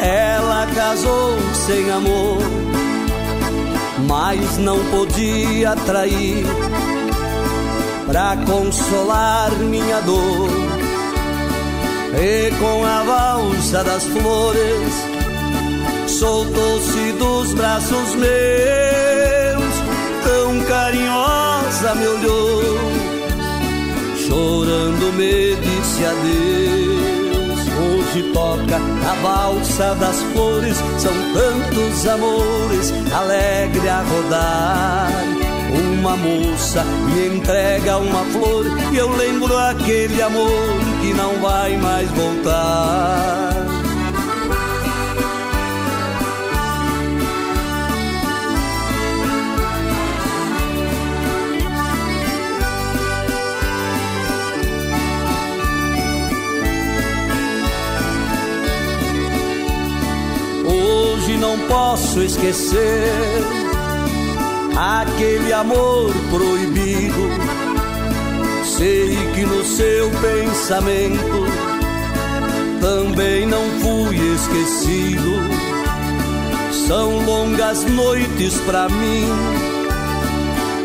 Ela 0.00 0.66
casou 0.74 1.36
sem 1.52 1.90
amor, 1.90 2.38
mas 4.08 4.56
não 4.56 4.78
podia 4.86 5.76
trair 5.84 6.46
pra 8.06 8.34
consolar 8.46 9.50
minha 9.58 10.00
dor. 10.00 10.48
E 12.18 12.50
com 12.58 12.84
a 12.86 13.02
valsa 13.02 13.84
das 13.84 14.04
flores, 14.04 14.94
soltou-se 16.06 17.12
dos 17.12 17.52
braços 17.52 18.14
meus, 18.14 19.74
tão 20.24 20.64
carinhosa 20.64 21.94
me 21.94 22.06
olhou 22.06 22.97
chorando 24.28 25.12
me 25.14 25.56
disse 25.56 26.04
adeus. 26.04 27.60
Hoje 27.80 28.22
toca 28.32 28.76
a 28.76 29.14
valsa 29.22 29.94
das 29.94 30.20
flores, 30.32 30.76
são 30.98 31.12
tantos 31.32 32.06
amores, 32.06 32.92
alegre 33.12 33.88
a 33.88 34.02
rodar. 34.02 35.10
Uma 35.98 36.16
moça 36.16 36.84
me 36.84 37.36
entrega 37.36 37.98
uma 37.98 38.24
flor 38.26 38.64
e 38.92 38.96
eu 38.96 39.10
lembro 39.16 39.56
aquele 39.56 40.20
amor 40.22 40.78
que 41.00 41.12
não 41.14 41.40
vai 41.40 41.76
mais 41.76 42.08
voltar. 42.10 43.57
Posso 61.68 62.22
esquecer 62.22 63.12
aquele 64.76 65.52
amor 65.52 66.12
proibido. 66.30 67.28
Sei 68.64 69.16
que 69.34 69.42
no 69.42 69.64
seu 69.64 70.10
pensamento 70.20 71.46
também 72.80 73.46
não 73.46 73.62
fui 73.80 74.16
esquecido. 74.34 75.38
São 76.86 77.24
longas 77.24 77.84
noites 77.84 78.54
pra 78.64 78.88
mim, 78.88 79.28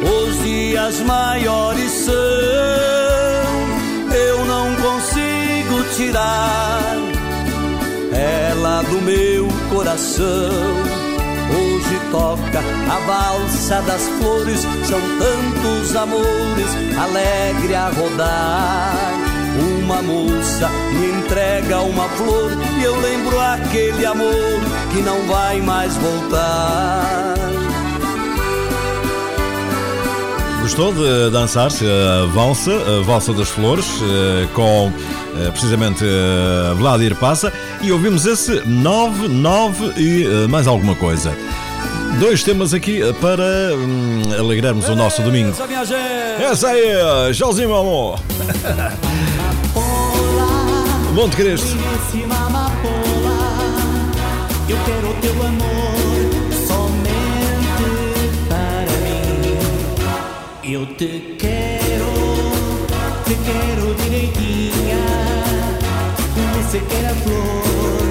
os 0.04 0.44
dias 0.44 1.00
maiores 1.02 1.92
são. 1.92 2.14
Eu 4.14 4.46
não 4.46 4.76
consigo 4.76 5.84
tirar 5.96 6.98
ela 8.12 8.82
do 8.84 9.02
meu 9.02 9.53
coração. 9.74 10.52
Hoje 11.50 12.00
toca 12.12 12.60
a 12.60 13.00
valsa 13.06 13.82
das 13.82 14.02
flores, 14.20 14.62
são 14.86 15.00
tantos 15.20 15.96
amores, 15.96 16.68
alegre 16.98 17.76
a 17.76 17.90
rodar. 17.90 19.14
Uma 19.82 20.02
moça 20.02 20.70
me 20.94 21.20
entrega 21.20 21.80
uma 21.80 22.08
flor 22.10 22.52
e 22.80 22.84
eu 22.84 23.00
lembro 23.02 23.40
aquele 23.40 24.06
amor 24.06 24.62
que 24.92 25.02
não 25.02 25.22
vai 25.28 25.62
mais 25.62 25.96
voltar. 25.98 27.34
Gostou 30.62 30.94
de 30.94 31.30
dançar-se 31.30 31.86
a 31.86 32.26
valsa, 32.28 32.72
a 32.72 33.04
valsa 33.04 33.34
das 33.34 33.50
flores, 33.50 33.86
eh, 34.02 34.48
com 34.54 34.94
eh, 35.36 35.52
precisamente 35.52 36.06
eh, 36.06 36.74
Vladir 36.76 37.16
Passa, 37.18 37.52
e 37.84 37.92
ouvimos 37.92 38.26
esse 38.26 38.62
9, 38.66 39.28
9 39.28 39.94
e 39.98 40.24
eh, 40.26 40.48
mais 40.48 40.68
alguma 40.68 40.96
coisa. 40.96 41.38
Dois 42.20 42.42
temas 42.42 42.74
aqui 42.74 43.02
eh, 43.02 43.12
para 43.14 43.44
hum, 43.76 44.22
alegrarmos 44.40 44.88
o 44.88 44.96
nosso 44.96 45.22
domingo. 45.22 45.50
Essa 45.50 45.68
minha 45.68 45.84
gente! 45.84 46.44
Essa 46.44 46.70
aí, 46.70 47.34
tchauzinho, 47.34 47.68
meu 47.68 47.78
amor. 47.78 48.20
Bom 51.14 51.30
te 51.30 51.36
Cristo. 51.36 51.78
Eu 54.70 54.78
quero 54.86 55.10
o 55.10 55.14
teu 55.16 55.34
amor 55.44 55.94
somente 56.66 57.94
para 58.48 58.94
mim. 59.04 59.58
Eu 60.64 60.86
te 60.86 61.36
quero, 61.38 62.06
te 63.26 63.36
quero 63.44 63.94
direitinha, 63.96 64.73
como 64.73 64.73
se 66.74 66.80
quer 66.80 67.06
a 67.06 67.14
flor 67.14 68.03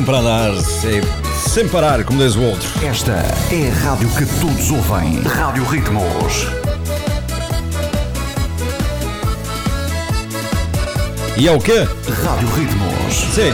sempre 0.00 0.16
a 0.16 0.18
andar, 0.20 0.50
é 0.50 1.48
sem 1.48 1.68
parar, 1.68 2.02
como 2.04 2.18
diz 2.18 2.34
o 2.34 2.42
outro. 2.42 2.66
Esta 2.82 3.12
é 3.52 3.68
a 3.68 3.90
rádio 3.90 4.08
que 4.10 4.24
todos 4.40 4.70
ouvem. 4.70 5.20
Rádio 5.22 5.62
Ritmos. 5.64 6.46
E 11.36 11.46
é 11.46 11.52
o 11.52 11.60
quê? 11.60 11.86
Rádio 12.24 12.48
Ritmos. 12.48 13.14
Sim. 13.34 13.52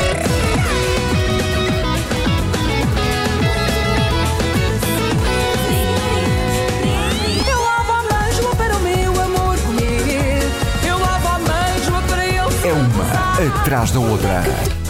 Eu 7.50 7.60
lavo 7.60 7.92
a 7.92 8.22
mesma 8.22 8.54
para 8.54 8.76
o 8.76 8.80
meu 8.80 9.20
amor 9.20 9.58
comer. 9.58 10.48
Eu 10.86 10.98
lavo 11.00 11.28
a 11.28 11.38
mesma 11.40 12.02
para 12.02 12.24
ele 12.24 12.38
É 12.68 12.72
uma 12.72 13.60
atrás 13.60 13.90
da 13.90 13.98
outra. 13.98 14.85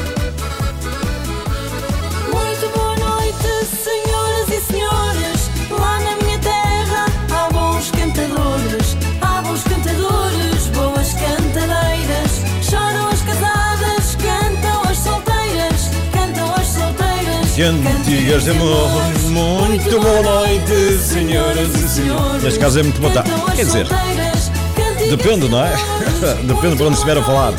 Cantigas 17.57 18.45
de 18.45 18.51
amor, 18.51 18.91
muito 19.31 19.99
boa 19.99 20.23
noite, 20.23 20.99
senhoras 20.99 21.75
e 21.75 21.89
senhores. 21.89 22.43
Neste 22.43 22.61
caso 22.61 22.81
é 22.81 22.83
muito 22.83 23.01
boa 23.01 23.11
tarde. 23.15 23.31
Quer 23.57 23.65
dizer, 23.65 23.87
depende, 25.09 25.49
não 25.49 25.65
é? 25.65 25.75
Depende 26.45 26.77
para 26.77 26.85
onde 26.85 26.97
estiver 26.97 27.17
a 27.17 27.23
falar. 27.23 27.55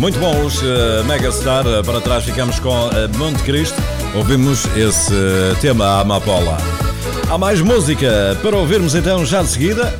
Muito 0.00 0.18
bom, 0.18 0.44
os 0.44 0.60
uh, 0.62 1.04
Megastar. 1.06 1.64
Uh, 1.64 1.84
para 1.84 2.00
trás 2.00 2.24
ficamos 2.24 2.58
com 2.58 2.88
uh, 2.88 2.90
Monte 3.16 3.44
Cristo. 3.44 3.80
Ouvimos 4.16 4.64
esse 4.76 5.12
uh, 5.12 5.54
tema 5.60 6.00
Amapola. 6.00 6.58
Há 7.30 7.38
mais 7.38 7.60
música 7.60 8.36
para 8.42 8.56
ouvirmos 8.56 8.96
então 8.96 9.24
já 9.24 9.42
de 9.42 9.48
seguida. 9.50 9.96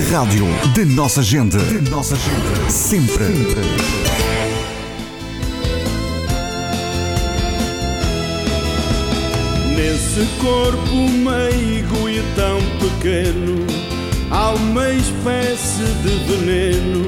Rádio 0.00 0.46
da 0.74 0.84
nossa 0.84 1.22
gente. 1.22 1.56
Da 1.56 1.90
nossa 1.90 2.16
gente. 2.16 2.72
Sempre. 2.72 3.24
Nesse 9.76 10.26
corpo 10.40 10.94
meigo 10.94 12.08
e 12.08 12.22
tão 12.34 12.60
pequeno 12.80 13.66
Há 14.30 14.50
uma 14.50 14.90
espécie 14.90 15.84
de 16.02 16.24
veneno 16.26 17.04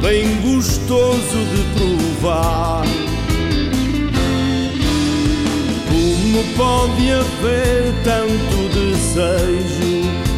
Bem 0.00 0.40
gostoso 0.40 1.18
de 1.20 1.78
provar 1.78 2.84
Como 5.88 6.44
pode 6.56 7.10
haver 7.10 7.94
tanto 8.04 8.68
desejo 8.72 9.75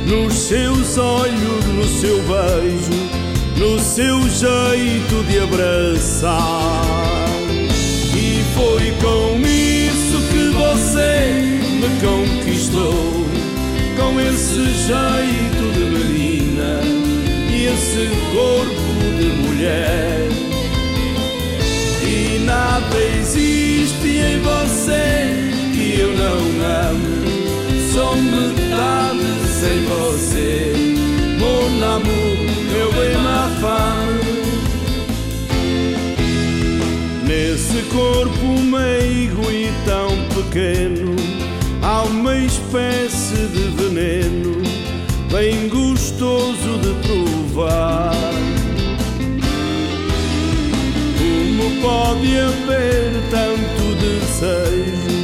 Nos 0.09 0.33
seus 0.33 0.97
olhos, 0.97 1.67
no 1.67 1.85
seu 1.85 2.17
beijo 2.23 2.91
No 3.59 3.79
seu 3.79 4.19
jeito 4.23 5.23
de 5.29 5.39
abraçar. 5.41 6.83
E 8.17 8.43
foi 8.55 8.91
com 9.03 9.39
isso 9.47 10.19
que 10.33 10.49
você 10.57 11.61
me 11.75 11.91
conquistou 12.01 13.27
Com 13.99 14.19
esse 14.19 14.65
jeito 14.65 15.73
de 15.75 15.85
menina 15.85 16.81
E 17.53 17.67
esse 17.67 18.09
corpo 18.33 19.19
de 19.19 19.29
mulher 19.43 20.08
sem 29.69 29.85
você. 29.85 30.73
Mon 31.39 31.85
amour, 31.85 32.39
meu 32.73 32.93
bem 32.93 33.17
ma 33.19 33.49
Nesse 37.25 37.83
corpo 37.91 38.47
meigo 38.63 39.51
e 39.51 39.71
tão 39.85 40.11
pequeno 40.35 41.15
Há 41.83 42.03
uma 42.05 42.37
espécie 42.39 43.37
de 43.37 43.69
veneno 43.77 44.63
Bem 45.31 45.69
gostoso 45.69 46.79
de 46.81 46.95
provar. 47.07 48.15
Como 51.19 51.83
pode 51.83 52.39
haver 52.39 53.13
tanto 53.31 53.83
desejo 54.01 55.19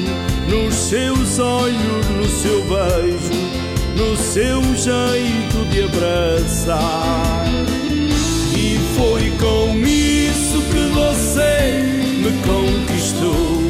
Nos 0.49 0.75
seus 0.75 1.39
olhos, 1.39 2.07
no 2.19 2.29
seu 2.29 2.61
beijo 2.65 3.24
No 3.97 4.17
seu 4.17 4.63
jeito 4.75 5.65
de 5.71 5.85
abraçar. 5.85 7.47
E 8.57 8.79
foi 8.97 9.31
com 9.39 9.77
isso 9.87 10.61
que 10.71 10.85
você 10.93 11.83
me 12.19 12.33
conquistou 12.43 13.63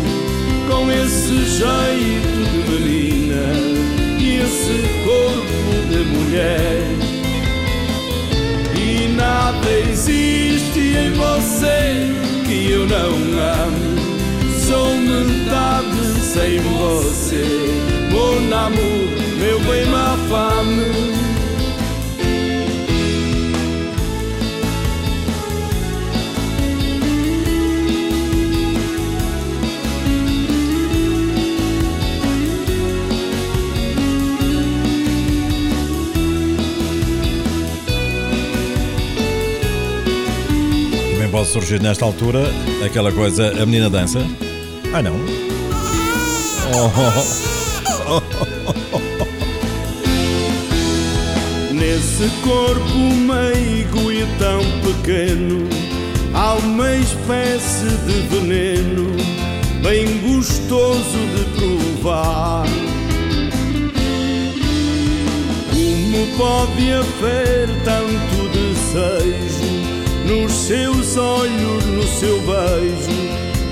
Com 0.68 0.90
esse 0.90 1.44
jeito 1.58 2.38
de 2.50 2.58
menina 2.70 3.44
E 4.18 4.40
esse 4.40 4.76
corpo 5.04 5.88
de 5.88 6.04
mulher. 6.04 6.82
E 8.76 9.08
nada 9.08 9.70
existe 9.90 10.78
em 10.78 11.12
você 11.12 12.12
que 12.46 12.70
eu 12.70 12.86
não 12.86 13.14
amo 13.64 13.94
Sou 14.66 14.96
metade 14.96 16.04
sem 16.22 16.60
você 16.60 17.44
Mon 18.10 18.54
amour, 18.54 19.23
meu 19.38 19.58
bem, 19.60 19.84
ma 19.86 20.16
femme 20.28 21.14
Também 41.12 41.28
pode 41.30 41.48
surgir 41.48 41.80
nesta 41.80 42.04
altura 42.04 42.40
aquela 42.84 43.10
coisa, 43.12 43.50
a 43.60 43.66
menina 43.66 43.88
dança. 43.88 44.20
Ah 44.92 45.02
não? 45.02 45.16
Oh, 46.76 48.73
Nesse 52.16 52.30
corpo 52.42 52.96
meigo 52.96 54.12
e 54.12 54.24
tão 54.38 54.60
pequeno 54.82 55.68
Há 56.32 56.54
uma 56.54 56.94
espécie 56.94 57.88
de 58.06 58.20
veneno 58.28 59.16
Bem 59.82 60.06
gostoso 60.18 61.18
de 61.34 61.44
provar. 61.56 62.66
Como 65.72 66.26
pode 66.36 66.92
haver 66.92 67.68
tanto 67.82 68.48
desejo 68.52 69.72
Nos 70.24 70.52
seus 70.52 71.16
olhos, 71.16 71.84
no 71.84 72.02
seu 72.04 72.40
beijo 72.42 73.10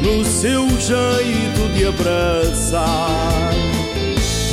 No 0.03 0.25
seu 0.25 0.69
jeito 0.81 1.73
de 1.77 1.87
abraçar? 1.87 3.55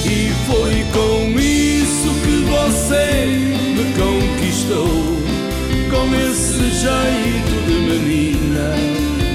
E 0.06 0.32
foi 0.46 0.86
com 0.94 1.40
isso 1.40 2.14
que 2.24 2.46
você 2.46 3.69
me 3.80 3.94
conquistou. 3.94 5.20
Com 5.90 6.14
esse 6.16 6.60
jeito 6.70 7.66
de 7.66 7.74
menina 7.74 8.76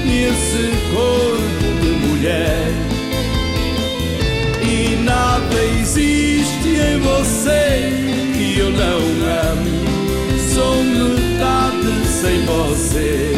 E 0.05 0.23
esse 0.29 0.71
corpo 0.93 1.67
de 1.81 2.07
mulher. 2.07 2.71
E 4.61 4.95
nada 5.03 5.63
existe 5.81 6.69
em 6.69 6.99
você 6.99 7.91
que 8.33 8.59
eu 8.59 8.71
não 8.71 8.99
amo 9.51 9.85
Sou 10.53 10.83
metade 10.83 12.07
sem 12.07 12.45
você. 12.45 13.33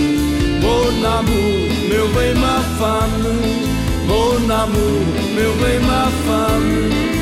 Mon 0.62 1.05
amour, 1.05 1.89
meu 1.89 2.08
bem, 2.10 2.36
ma 2.36 2.62
femme 2.78 3.68
Mon 4.05 4.53
amour, 4.53 5.05
meu 5.36 5.53
bem, 5.55 5.80
ma 5.80 6.12
femme 6.26 7.16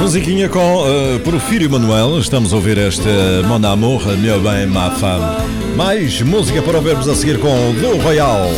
Musiquinha 0.00 0.48
com 0.48 0.82
uh, 0.82 1.70
Manuel. 1.70 2.18
Estamos 2.18 2.52
a 2.52 2.56
ouvir 2.56 2.78
este 2.78 3.08
Mon 3.46 3.64
Amour, 3.64 4.04
Meu 4.18 4.40
Bem, 4.40 4.66
Ma 4.66 4.90
Femme. 4.90 5.76
Mais 5.76 6.20
música 6.22 6.60
para 6.60 6.78
ouvirmos 6.78 7.08
a 7.08 7.14
seguir 7.14 7.38
com 7.38 7.70
o 7.70 7.72
do 7.72 7.96
Royal. 8.02 8.50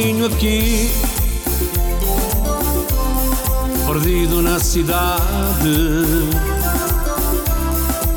Sozinho 0.00 0.26
aqui, 0.26 0.90
perdido 3.86 4.40
na 4.40 4.58
cidade. 4.58 5.20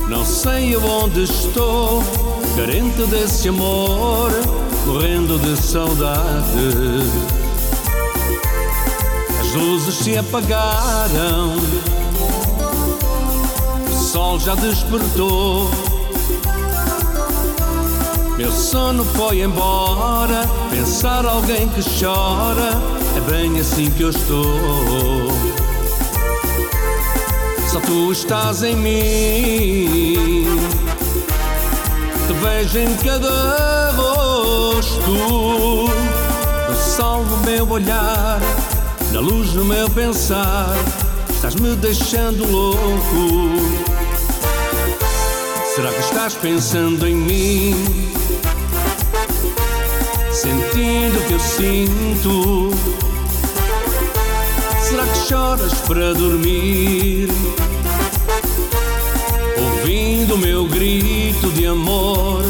Não 0.08 0.26
sei 0.26 0.76
aonde 0.76 1.24
estou, 1.24 2.02
carente 2.56 3.06
desse 3.08 3.50
amor, 3.50 4.32
morrendo 4.86 5.38
de 5.40 5.62
saudade. 5.62 7.04
As 9.42 9.54
luzes 9.54 9.96
se 9.96 10.18
apagaram, 10.18 11.58
o 13.90 13.94
sol 13.94 14.40
já 14.40 14.56
despertou. 14.56 15.70
Meu 18.38 18.52
sono 18.52 19.06
foi 19.06 19.42
embora. 19.42 20.50
Pensar 20.72 21.26
alguém 21.26 21.68
que 21.70 21.82
chora 21.84 22.72
é 23.16 23.32
bem 23.32 23.60
assim 23.60 23.92
que 23.92 24.04
eu 24.04 24.10
estou. 24.10 25.28
Só 27.72 27.80
tu 27.80 28.12
estás 28.12 28.64
em 28.64 28.76
mim. 28.76 30.48
Te 32.28 32.34
vejo 32.34 32.80
em 32.80 32.96
cada 32.98 33.92
rosto. 33.92 35.12
No 36.70 36.76
sol 36.76 37.24
no 37.24 37.38
meu 37.38 37.70
olhar, 37.70 38.40
na 39.12 39.20
luz 39.20 39.54
no 39.54 39.64
meu 39.66 39.90
pensar. 39.90 40.76
Estás 41.30 41.56
me 41.56 41.76
deixando 41.76 42.50
louco. 42.50 43.84
Será 45.76 45.92
que 45.92 46.00
estás 46.00 46.36
pensando 46.36 47.08
em 47.08 47.16
mim? 47.16 48.23
Sentindo 50.44 51.20
o 51.20 51.24
que 51.24 51.34
eu 51.36 51.40
sinto. 51.40 52.72
Será 54.82 55.06
que 55.06 55.18
choras 55.20 55.74
para 55.88 56.14
dormir? 56.14 57.30
Ouvindo 59.58 60.36
o 60.36 60.38
meu 60.38 60.68
grito 60.68 61.50
de 61.52 61.66
amor. 61.66 62.44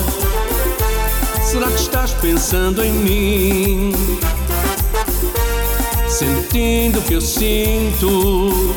Será 1.46 1.68
que 1.68 1.82
estás 1.82 2.16
pensando 2.16 2.84
em 2.84 2.92
mim? 2.92 3.94
Sentindo 6.10 6.98
o 6.98 7.04
que 7.04 7.14
eu 7.14 7.22
sinto. 7.22 8.76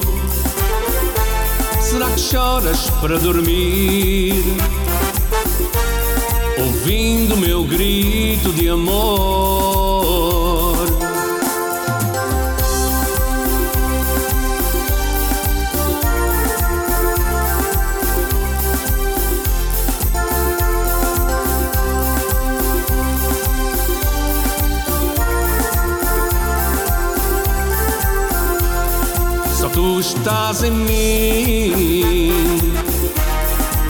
Será 1.80 2.10
que 2.10 2.20
choras 2.20 2.90
para 3.00 3.18
dormir? 3.18 4.44
Ouvindo 6.66 7.36
meu 7.36 7.62
grito 7.62 8.52
de 8.52 8.68
amor. 8.68 9.56
Só 29.54 29.68
tu 29.68 30.00
estás 30.00 30.64
em 30.64 30.72
mim. 30.72 32.16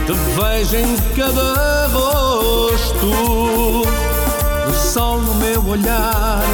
Te 0.06 0.12
vejo 0.38 0.76
em 0.76 0.96
cada 1.16 1.86
rosto, 1.88 2.15
no 3.24 4.74
sol 4.74 5.20
no 5.20 5.34
meu 5.34 5.64
olhar, 5.66 6.44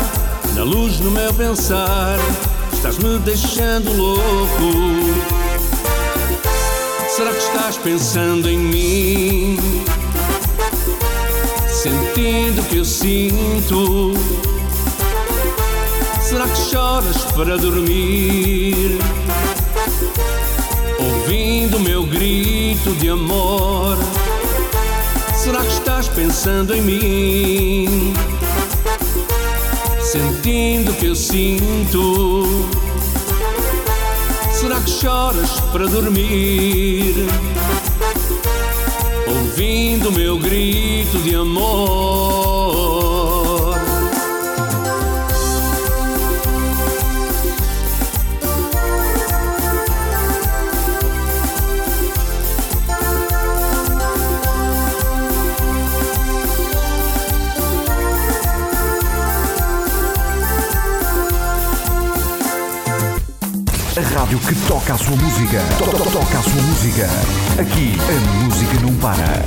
na 0.54 0.62
luz 0.62 1.00
no 1.00 1.10
meu 1.10 1.32
pensar. 1.34 2.18
Estás 2.72 2.98
me 2.98 3.18
deixando 3.18 3.92
louco. 3.96 5.42
Será 7.08 7.30
que 7.30 7.38
estás 7.38 7.76
pensando 7.78 8.48
em 8.48 8.58
mim? 8.58 9.58
Sentindo 11.68 12.62
o 12.62 12.64
que 12.64 12.78
eu 12.78 12.84
sinto. 12.84 14.14
Será 16.20 16.48
que 16.48 16.56
choras 16.70 17.18
para 17.36 17.58
dormir? 17.58 18.98
Ouvindo 20.98 21.78
meu 21.78 22.04
grito 22.04 22.92
de 22.94 23.10
amor. 23.10 23.98
Será 25.36 25.60
que 25.60 25.72
estás 25.72 26.01
pensando 26.14 26.74
em 26.74 26.82
mim? 26.82 28.14
Sentindo 30.00 30.92
o 30.92 30.94
que 30.94 31.06
eu 31.06 31.16
sinto. 31.16 32.44
Será 34.52 34.80
que 34.80 34.90
choras 34.90 35.60
para 35.72 35.86
dormir? 35.86 37.14
Ouvindo 39.26 40.12
meu 40.12 40.38
grito 40.38 41.18
de 41.18 41.34
amor. 41.34 43.01
Rádio 64.33 64.39
que 64.41 64.55
toca 64.66 64.95
a 64.95 64.99
sua 64.99 65.16
música. 65.16 65.61
To- 65.78 65.85
to- 65.85 66.11
Toca 66.11 66.39
a 66.39 66.43
sua 66.43 66.62
música. 66.62 67.09
Aqui 67.59 67.97
a 68.09 68.45
música 68.45 68.80
não 68.80 68.95
para. 68.95 69.43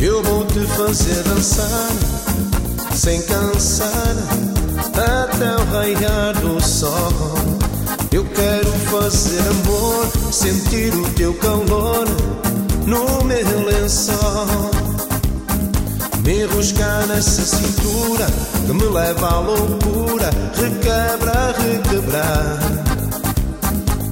Eu 0.00 0.22
vou 0.22 0.44
te 0.46 0.60
fazer 0.76 1.22
dançar 1.22 1.90
sem 2.94 3.22
cansar 3.22 4.16
até 4.92 5.56
o 5.56 5.64
raiar 5.72 6.34
do 6.40 6.60
sol. 6.60 7.12
Eu 8.12 8.24
quero 8.26 8.70
fazer 8.90 9.40
amor, 9.40 10.06
sentir 10.32 10.94
o 10.94 11.08
teu 11.14 11.34
calor 11.34 12.06
no 12.86 13.24
meu 13.24 13.66
lençol. 13.66 14.70
Me 16.24 16.42
enroscar 16.42 17.06
nessa 17.06 17.42
cintura 17.42 18.26
que 18.66 18.72
me 18.72 18.84
leva 18.84 19.28
à 19.28 19.40
loucura, 19.40 20.30
requebra, 20.54 21.54
requebrar. 21.58 22.58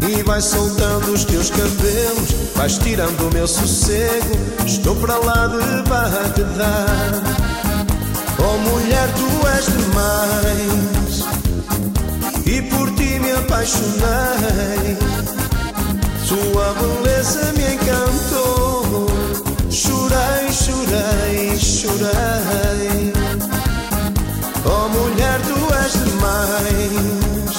E 0.09 0.23
vai 0.25 0.41
soltando 0.41 1.13
os 1.13 1.25
teus 1.25 1.51
cabelos, 1.51 2.33
vais 2.55 2.77
tirando 2.79 3.29
o 3.29 3.33
meu 3.33 3.47
sossego. 3.47 4.37
Estou 4.67 4.95
para 4.97 5.17
lá 5.17 5.47
de 5.47 5.89
Bagdá. 5.89 6.87
Oh 8.39 8.59
mulher, 8.59 9.09
tu 9.15 9.29
és 9.49 9.67
demais. 9.67 11.25
E 12.45 12.63
por 12.63 12.91
ti 12.95 13.19
me 13.21 13.33
apaixonei. 13.33 14.99
Sua 16.33 16.73
beleza 16.81 17.53
me 17.53 17.75
encantou. 17.75 19.07
Chorei, 19.69 20.51
chorei, 20.51 21.59
chorei. 21.59 23.13
Oh 24.65 24.89
mulher, 24.89 25.39
tu 25.43 25.59
és 25.75 25.93
demais. 26.07 27.55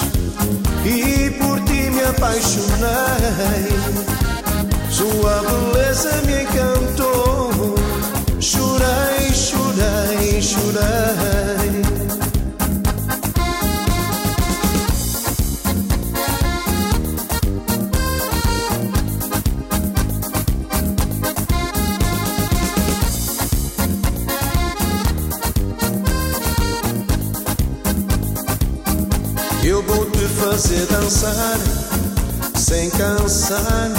E 0.84 1.30
por 1.38 1.60
ti 1.60 1.88
me 1.88 2.02
apaixonei. 2.02 3.70
Sua 4.90 5.40
beleza 5.48 6.20
me 6.26 6.42
encantou. 6.42 7.76
Chorei, 8.40 9.32
chorei, 9.32 10.42
chorei. 10.42 11.63
Dançar 30.86 31.58
sem 32.56 32.90
cansar 32.90 33.90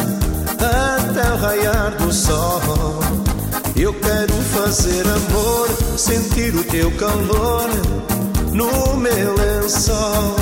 até 0.53 1.31
o 1.31 1.37
raiar 1.37 1.95
do 1.97 2.11
sol. 2.11 2.61
Eu 3.75 3.93
quero 3.93 4.33
fazer 4.53 5.03
amor, 5.07 5.69
sentir 5.97 6.55
o 6.55 6.63
teu 6.63 6.91
calor 6.97 7.69
no 8.51 8.97
meu 8.97 9.35
lençol. 9.35 10.35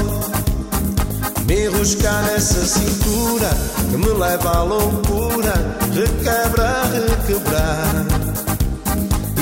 Me 1.46 1.66
enroscar 1.66 2.24
nessa 2.24 2.66
cintura 2.66 3.50
que 3.90 3.98
me 3.98 4.18
leva 4.18 4.58
à 4.58 4.64
loucura, 4.64 5.54
requebra, 5.94 6.84
requebrar. 6.94 8.06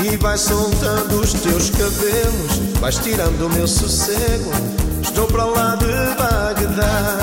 E 0.04 0.16
vai 0.16 0.36
soltando 0.36 1.20
os 1.20 1.32
teus 1.34 1.70
cabelos, 1.70 2.78
vais 2.80 2.96
tirando 2.98 3.46
o 3.46 3.50
meu 3.50 3.68
sossego. 3.68 4.81
Estou 5.12 5.26
para 5.26 5.44
lá 5.44 5.76
de 5.76 5.92
Bagdá. 6.16 7.18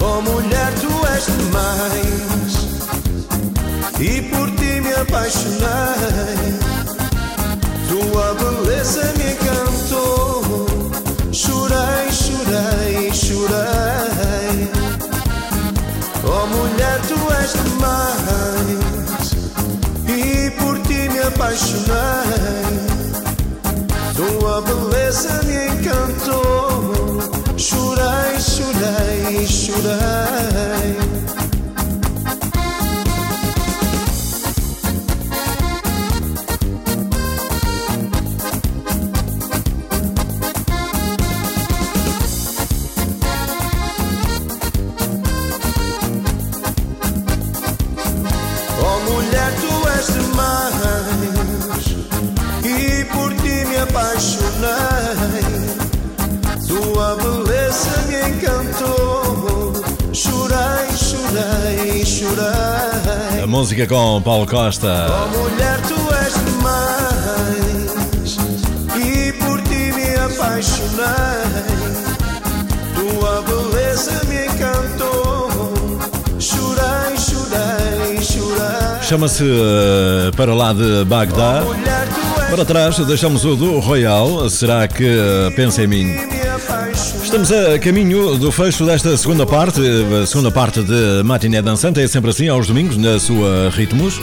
Oh 0.00 0.22
mulher, 0.22 0.72
tu 0.80 0.88
és 1.12 1.26
demais. 1.26 2.54
E 3.98 4.22
por 4.30 4.48
ti 4.52 4.80
me 4.80 4.92
apaixonei. 4.94 6.54
Tua 7.88 8.32
beleza 8.34 9.12
me 9.18 9.32
encantou. 9.32 10.66
Chorei, 11.32 12.12
chorei, 12.12 13.10
chorei. 13.12 14.70
Oh 16.22 16.46
mulher, 16.46 17.00
tu 17.08 17.18
és 17.42 17.52
demais. 17.64 19.26
E 20.06 20.50
por 20.52 20.78
ti 20.82 21.08
me 21.08 21.18
apaixonei. 21.22 22.38
Tua 24.14 24.62
beleza 24.62 25.42
me 25.42 25.57
chorei, 29.82 30.67
música 63.78 63.86
com 63.86 64.20
Paulo 64.22 64.46
Costa. 64.46 65.06
Oh 65.08 65.28
mulher, 65.38 65.80
tu 65.82 65.94
és 66.24 66.34
demais 66.44 68.36
E 68.96 69.32
por 69.34 69.60
ti 69.62 69.92
me 69.92 70.16
apaixonei 70.16 70.96
Tua 72.94 73.42
beleza 73.42 74.20
me 74.26 74.46
encantou 74.46 75.48
Chorei, 76.40 77.16
chorei, 77.18 78.20
chorei 78.22 79.02
Chama-se 79.02 79.44
eh, 79.44 80.30
Para 80.36 80.54
lá 80.54 80.72
de 80.72 81.04
Bagdá. 81.04 81.62
Para 82.50 82.64
trás 82.64 82.98
deixamos 82.98 83.44
o 83.44 83.54
do 83.54 83.78
Royal. 83.78 84.48
Será 84.50 84.88
que 84.88 85.04
eh, 85.04 85.50
pensa 85.54 85.82
em 85.84 85.86
mim? 85.86 86.37
Estamos 87.28 87.52
a 87.52 87.78
caminho 87.78 88.38
do 88.38 88.50
fecho 88.50 88.86
desta 88.86 89.14
segunda 89.14 89.44
parte, 89.44 89.82
a 90.22 90.24
segunda 90.24 90.50
parte 90.50 90.82
de 90.82 91.22
Matiné 91.22 91.60
Dançante. 91.60 92.00
É 92.00 92.08
sempre 92.08 92.30
assim, 92.30 92.48
aos 92.48 92.66
domingos, 92.66 92.96
na 92.96 93.20
sua 93.20 93.68
Ritmos. 93.68 94.18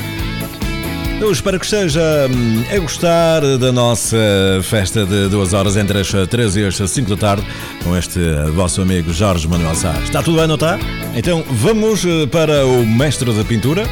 Eu 1.22 1.32
espero 1.32 1.60
que 1.60 1.66
esteja 1.66 2.02
hum, 2.28 2.64
a 2.68 2.80
gostar 2.80 3.42
da 3.60 3.72
nossa 3.72 4.18
festa 4.64 5.06
de 5.06 5.30
duas 5.30 5.54
horas 5.54 5.78
entre 5.78 6.00
as 6.00 6.10
13 6.10 6.62
e 6.62 6.66
as 6.66 6.78
5 6.78 7.08
da 7.12 7.16
tarde 7.16 7.46
com 7.84 7.96
este 7.96 8.20
vosso 8.56 8.82
amigo 8.82 9.14
Jorge 9.14 9.48
Manuel 9.48 9.76
Sá. 9.76 9.94
Está 10.04 10.24
tudo 10.24 10.40
bem, 10.40 10.48
não 10.48 10.56
está? 10.56 10.80
Então 11.16 11.44
vamos 11.48 12.04
eh, 12.04 12.26
para 12.26 12.66
o 12.66 12.84
mestre 12.88 13.32
da 13.32 13.46
pintura, 13.46 13.84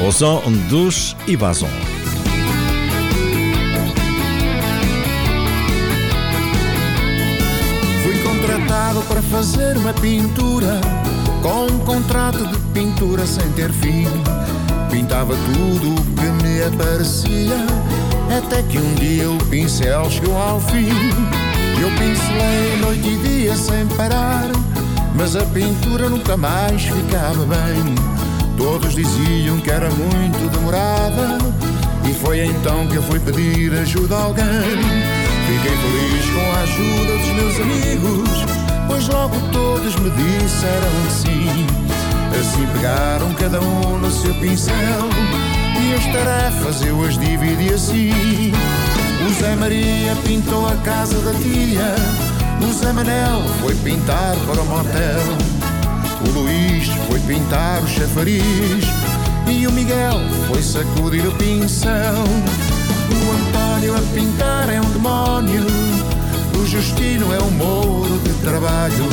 o 0.00 0.12
som 0.12 0.40
dos 0.70 1.16
Ibazon. 1.26 1.95
Uma 9.86 9.94
pintura 9.94 10.80
Com 11.42 11.66
um 11.66 11.78
contrato 11.78 12.44
de 12.44 12.58
pintura 12.74 13.24
sem 13.24 13.48
ter 13.52 13.72
fim. 13.72 14.04
Pintava 14.90 15.32
tudo 15.36 15.94
o 15.94 16.04
que 16.16 16.26
me 16.42 16.64
aparecia 16.64 17.54
Até 18.36 18.62
que 18.64 18.78
um 18.78 18.94
dia 18.94 19.30
o 19.30 19.38
pincel 19.44 20.10
chegou 20.10 20.36
ao 20.36 20.60
fim. 20.60 20.88
Eu 21.80 21.88
pincelei 21.90 22.76
noite 22.80 23.08
e 23.08 23.28
dia 23.28 23.54
sem 23.54 23.86
parar 23.96 24.50
Mas 25.14 25.36
a 25.36 25.44
pintura 25.44 26.08
nunca 26.08 26.36
mais 26.36 26.82
ficava 26.82 27.46
bem. 27.46 27.94
Todos 28.58 28.92
diziam 28.92 29.60
que 29.60 29.70
era 29.70 29.88
muito 29.90 30.50
demorada 30.50 31.38
E 32.04 32.12
foi 32.12 32.44
então 32.44 32.88
que 32.88 32.96
eu 32.96 33.02
fui 33.04 33.20
pedir 33.20 33.72
ajuda 33.72 34.16
a 34.16 34.22
alguém. 34.24 34.44
Fiquei 35.46 35.76
feliz 35.76 36.30
com 36.34 36.50
a 36.50 36.62
ajuda 36.62 37.18
dos 37.18 37.28
meus 37.28 37.60
amigos, 37.60 38.65
pois 38.86 39.08
logo 39.08 39.36
todos 39.52 39.96
me 39.96 40.10
disseram 40.10 41.10
sim. 41.10 41.66
Assim 42.38 42.66
pegaram 42.74 43.32
cada 43.34 43.60
um 43.60 43.98
no 43.98 44.10
seu 44.10 44.34
pincel 44.34 44.74
e 45.80 45.94
as 45.94 46.04
tarefas 46.06 46.82
eu 46.82 47.02
as 47.04 47.18
dividi 47.18 47.72
assim. 47.72 48.52
O 49.26 49.32
Zé 49.40 49.56
Maria 49.56 50.14
pintou 50.24 50.66
a 50.68 50.76
casa 50.76 51.18
da 51.20 51.32
tia, 51.40 51.94
o 52.62 52.72
Zé 52.72 52.92
Manel 52.92 53.42
foi 53.60 53.74
pintar 53.76 54.36
para 54.46 54.62
o 54.62 54.66
motel, 54.66 55.22
o 56.26 56.38
Luís 56.38 56.88
foi 57.08 57.18
pintar 57.20 57.82
o 57.82 57.88
chafariz 57.88 58.84
e 59.48 59.66
o 59.66 59.72
Miguel 59.72 60.20
foi 60.48 60.62
sacudir 60.62 61.26
o 61.26 61.32
pincel. 61.32 62.14
O 63.08 63.48
António 63.48 63.96
a 63.96 64.00
pintar 64.14 64.68
é 64.68 64.80
um 64.80 64.90
demónio. 64.90 66.15
O 66.66 66.68
Justino 66.68 67.32
é 67.32 67.40
um 67.40 67.50
mouro 67.52 68.18
de 68.24 68.32
trabalho. 68.40 69.08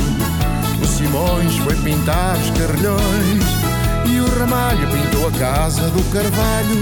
O 0.81 0.87
Simões 0.87 1.55
foi 1.57 1.75
pintar 1.75 2.35
os 2.35 2.49
carrilhões. 2.49 3.43
E 4.11 4.19
o 4.19 4.39
Ramalho 4.39 4.87
pintou 4.87 5.27
a 5.27 5.31
casa 5.33 5.87
do 5.91 6.03
Carvalho. 6.11 6.81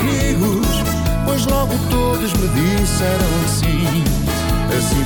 Amigos, 0.00 0.84
pois 1.24 1.46
logo 1.46 1.74
todos 1.90 2.32
me 2.34 2.48
disseram 2.48 3.48
sim. 3.48 3.87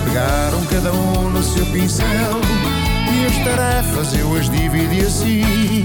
Pegaram 0.05 0.65
cada 0.67 0.93
um 0.93 1.31
no 1.31 1.43
seu 1.43 1.65
pincel 1.67 2.07
e 3.13 3.27
as 3.27 3.45
tarefas 3.45 4.15
eu 4.19 4.37
as 4.37 4.51
dividi 4.51 5.01
assim. 5.01 5.85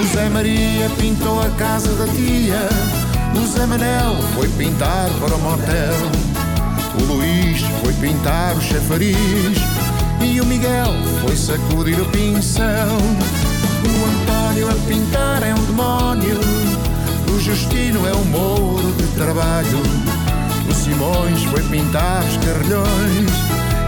O 0.00 0.06
Zé 0.14 0.28
Maria 0.28 0.90
pintou 0.98 1.40
a 1.40 1.48
casa 1.50 1.94
da 1.94 2.06
tia, 2.12 2.68
o 3.40 3.46
Zé 3.46 3.64
Manel 3.66 4.16
foi 4.34 4.48
pintar 4.48 5.08
para 5.20 5.34
o 5.34 5.40
motel, 5.40 5.94
o 7.00 7.04
Luís 7.04 7.62
foi 7.82 7.92
pintar 7.94 8.56
o 8.56 8.60
chafariz 8.60 9.58
e 10.20 10.40
o 10.40 10.46
Miguel 10.46 10.92
foi 11.20 11.36
sacudir 11.36 12.00
o 12.00 12.04
pincel. 12.06 12.98
O 13.84 14.04
António 14.10 14.70
a 14.70 14.74
pintar 14.88 15.42
é 15.42 15.54
um 15.54 15.64
demónio. 15.64 16.40
O 17.32 17.38
Justino 17.38 18.06
é 18.06 18.14
um 18.14 18.24
mouro 18.24 18.92
de 18.92 19.06
trabalho. 19.16 20.13
Simões 21.04 21.44
foi 21.44 21.62
pintar 21.64 22.24
os 22.24 22.38
carrilhões. 22.38 23.30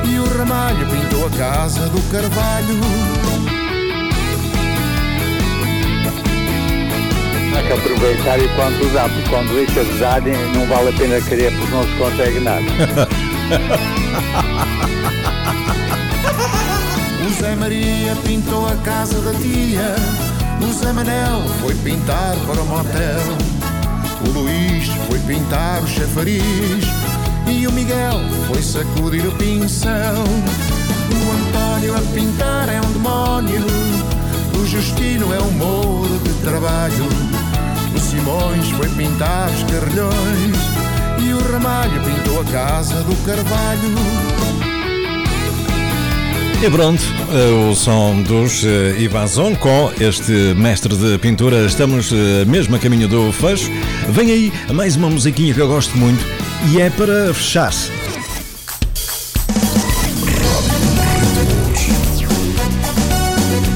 E 0.05 0.19
o 0.19 0.29
Ramalho 0.37 0.87
pintou 0.87 1.27
a 1.27 1.31
casa 1.31 1.89
do 1.89 1.99
Carvalho. 2.11 2.79
Há 7.57 7.63
que 7.63 7.73
aproveitar 7.73 8.39
e 8.39 8.47
quando 8.55 8.87
usar, 8.87 9.09
porque 9.09 9.31
quando 9.31 9.55
deixa 9.55 9.83
de 9.83 9.95
usar 9.95 10.21
não 10.55 10.67
vale 10.67 10.91
a 10.91 10.93
pena 10.93 11.19
querer 11.23 11.57
porque 11.57 11.75
não 11.75 11.85
se 11.85 11.97
consegue 11.97 12.41
nada. 12.41 12.67
O 17.27 17.31
Zé 17.39 17.55
Maria 17.55 18.17
pintou 18.25 18.67
a 18.67 18.75
casa 18.77 19.21
da 19.21 19.35
tia. 19.39 19.95
O 20.63 20.73
Zé 20.73 20.91
Manel 20.93 21.47
foi 21.61 21.75
pintar 21.77 22.35
para 22.47 22.63
o 22.63 22.67
motel. 22.67 23.21
O 24.27 24.31
Luís 24.31 24.89
foi 25.09 25.19
pintar 25.21 25.83
o 25.83 25.87
chafariz. 25.87 26.96
E 27.49 27.67
o 27.67 27.73
Miguel 27.73 28.21
foi 28.47 28.63
sacudir 28.63 29.27
o 29.27 29.33
pincel. 29.33 30.15
O 31.13 31.49
António 31.49 31.97
a 31.97 32.01
pintar 32.13 32.69
é 32.69 32.81
um 32.81 32.93
demónio, 32.93 33.65
o 34.59 34.67
Justino 34.67 35.33
é 35.33 35.41
um 35.41 35.51
mouro 35.53 36.19
de 36.19 36.33
trabalho. 36.45 37.09
O 37.95 37.99
Simões 37.99 38.69
foi 38.71 38.89
pintar 38.91 39.51
os 39.51 39.63
carrilhões 39.65 40.57
e 41.25 41.33
o 41.33 41.53
Ramalho 41.53 42.01
pintou 42.03 42.41
a 42.41 42.45
casa 42.45 43.03
do 43.03 43.17
Carvalho. 43.25 43.95
E 46.63 46.71
pronto, 46.71 47.03
eh, 47.33 47.71
o 47.71 47.75
som 47.75 48.23
dos 48.23 48.65
eh, 48.65 48.97
Ivazon 48.99 49.55
com 49.57 49.93
este 50.01 50.33
mestre 50.57 50.97
de 50.97 51.19
pintura. 51.19 51.67
Estamos 51.67 52.11
eh, 52.13 52.47
mesmo 52.47 52.75
a 52.77 52.79
caminho 52.79 53.07
do 53.07 53.31
fecho. 53.31 53.71
Vem 54.09 54.31
aí 54.31 54.53
mais 54.73 54.97
uma 54.97 55.11
musiquinha 55.11 55.53
que 55.53 55.61
eu 55.61 55.69
gosto 55.69 55.97
muito 55.99 56.25
e 56.71 56.81
é 56.81 56.91
para 56.91 57.33
fechar. 57.35 57.73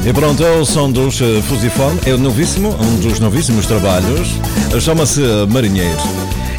E 0.07 0.13
pronto, 0.13 0.45
é 0.45 0.57
o 0.57 0.65
som 0.65 0.91
dos 0.91 1.21
eh, 1.21 1.43
Fusiform, 1.43 1.97
é 2.07 2.15
o 2.15 2.19
novíssimo, 2.19 2.75
um 2.81 3.01
dos 3.01 3.21
novíssimos 3.21 3.67
trabalhos, 3.67 4.29
chama-se 4.81 5.21
Marinheiro. 5.49 5.99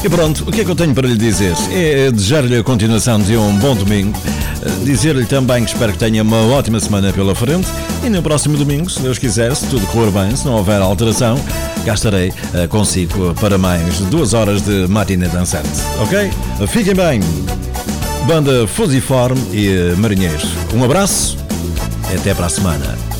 E 0.03 0.09
pronto, 0.09 0.45
o 0.47 0.51
que 0.51 0.61
é 0.61 0.63
que 0.63 0.71
eu 0.71 0.75
tenho 0.75 0.93
para 0.93 1.07
lhe 1.07 1.17
dizer? 1.17 1.53
É 1.71 2.11
desejar-lhe 2.11 2.57
a 2.57 2.63
continuação 2.63 3.19
de 3.19 3.35
um 3.37 3.55
bom 3.57 3.75
domingo, 3.75 4.17
dizer-lhe 4.83 5.25
também 5.25 5.63
que 5.63 5.71
espero 5.71 5.91
que 5.93 5.99
tenha 5.99 6.23
uma 6.23 6.41
ótima 6.47 6.79
semana 6.79 7.11
pela 7.13 7.35
frente 7.35 7.67
e 8.03 8.09
no 8.09 8.21
próximo 8.21 8.57
domingo, 8.57 8.89
se 8.89 9.01
Deus 9.01 9.17
quiser, 9.17 9.55
se 9.55 9.67
tudo 9.67 9.85
correr 9.87 10.11
bem, 10.11 10.35
se 10.35 10.45
não 10.45 10.55
houver 10.55 10.81
alteração, 10.81 11.37
cá 11.85 11.93
estarei 11.93 12.33
eh, 12.53 12.67
consigo 12.67 13.33
para 13.35 13.57
mais 13.57 13.99
duas 14.01 14.33
horas 14.33 14.61
de 14.61 14.87
matinê 14.87 15.27
dançante, 15.27 15.69
ok? 15.99 16.31
Fiquem 16.67 16.95
bem! 16.95 17.21
Banda 18.25 18.67
Fusiform 18.67 19.37
e 19.51 19.95
Marinheiros. 19.97 20.45
Um 20.73 20.83
abraço 20.83 21.37
e 22.11 22.15
até 22.15 22.33
para 22.33 22.45
a 22.45 22.49
semana. 22.49 23.10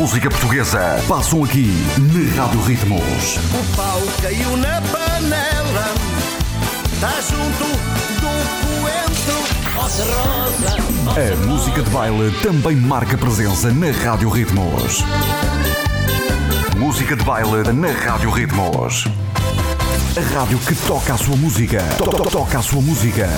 Música 0.00 0.30
portuguesa 0.30 0.80
passam 1.06 1.44
aqui 1.44 1.70
na 1.98 2.42
Rádio 2.42 2.62
Ritmos. 2.62 3.36
O 3.52 3.76
pau 3.76 4.00
caiu 4.22 4.56
na 4.56 4.80
panela, 4.80 5.94
tá 6.98 7.12
junto 7.20 7.64
do 8.20 8.80
coentro. 8.80 9.74
Rosa, 9.74 10.04
rosa, 10.04 10.76
A 11.20 11.46
música 11.46 11.82
de 11.82 11.90
baile 11.90 12.30
também 12.42 12.76
marca 12.76 13.18
presença 13.18 13.70
na 13.72 13.90
Rádio 13.90 14.30
Ritmos. 14.30 15.04
Música 16.78 17.14
de 17.14 17.22
baile 17.24 17.70
na 17.74 17.88
Rádio 17.88 18.30
Ritmos. 18.30 19.04
A 20.16 20.38
rádio 20.38 20.58
que 20.60 20.74
toca 20.86 21.12
a 21.12 21.18
sua 21.18 21.36
música. 21.36 21.82
To- 21.98 22.04
to- 22.04 22.30
Toca 22.30 22.58
a 22.58 22.62
sua 22.62 22.80
música. 22.80 23.28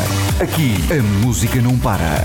Aqui 0.40 0.76
a 0.96 1.02
música 1.26 1.60
não 1.60 1.76
para. 1.76 2.24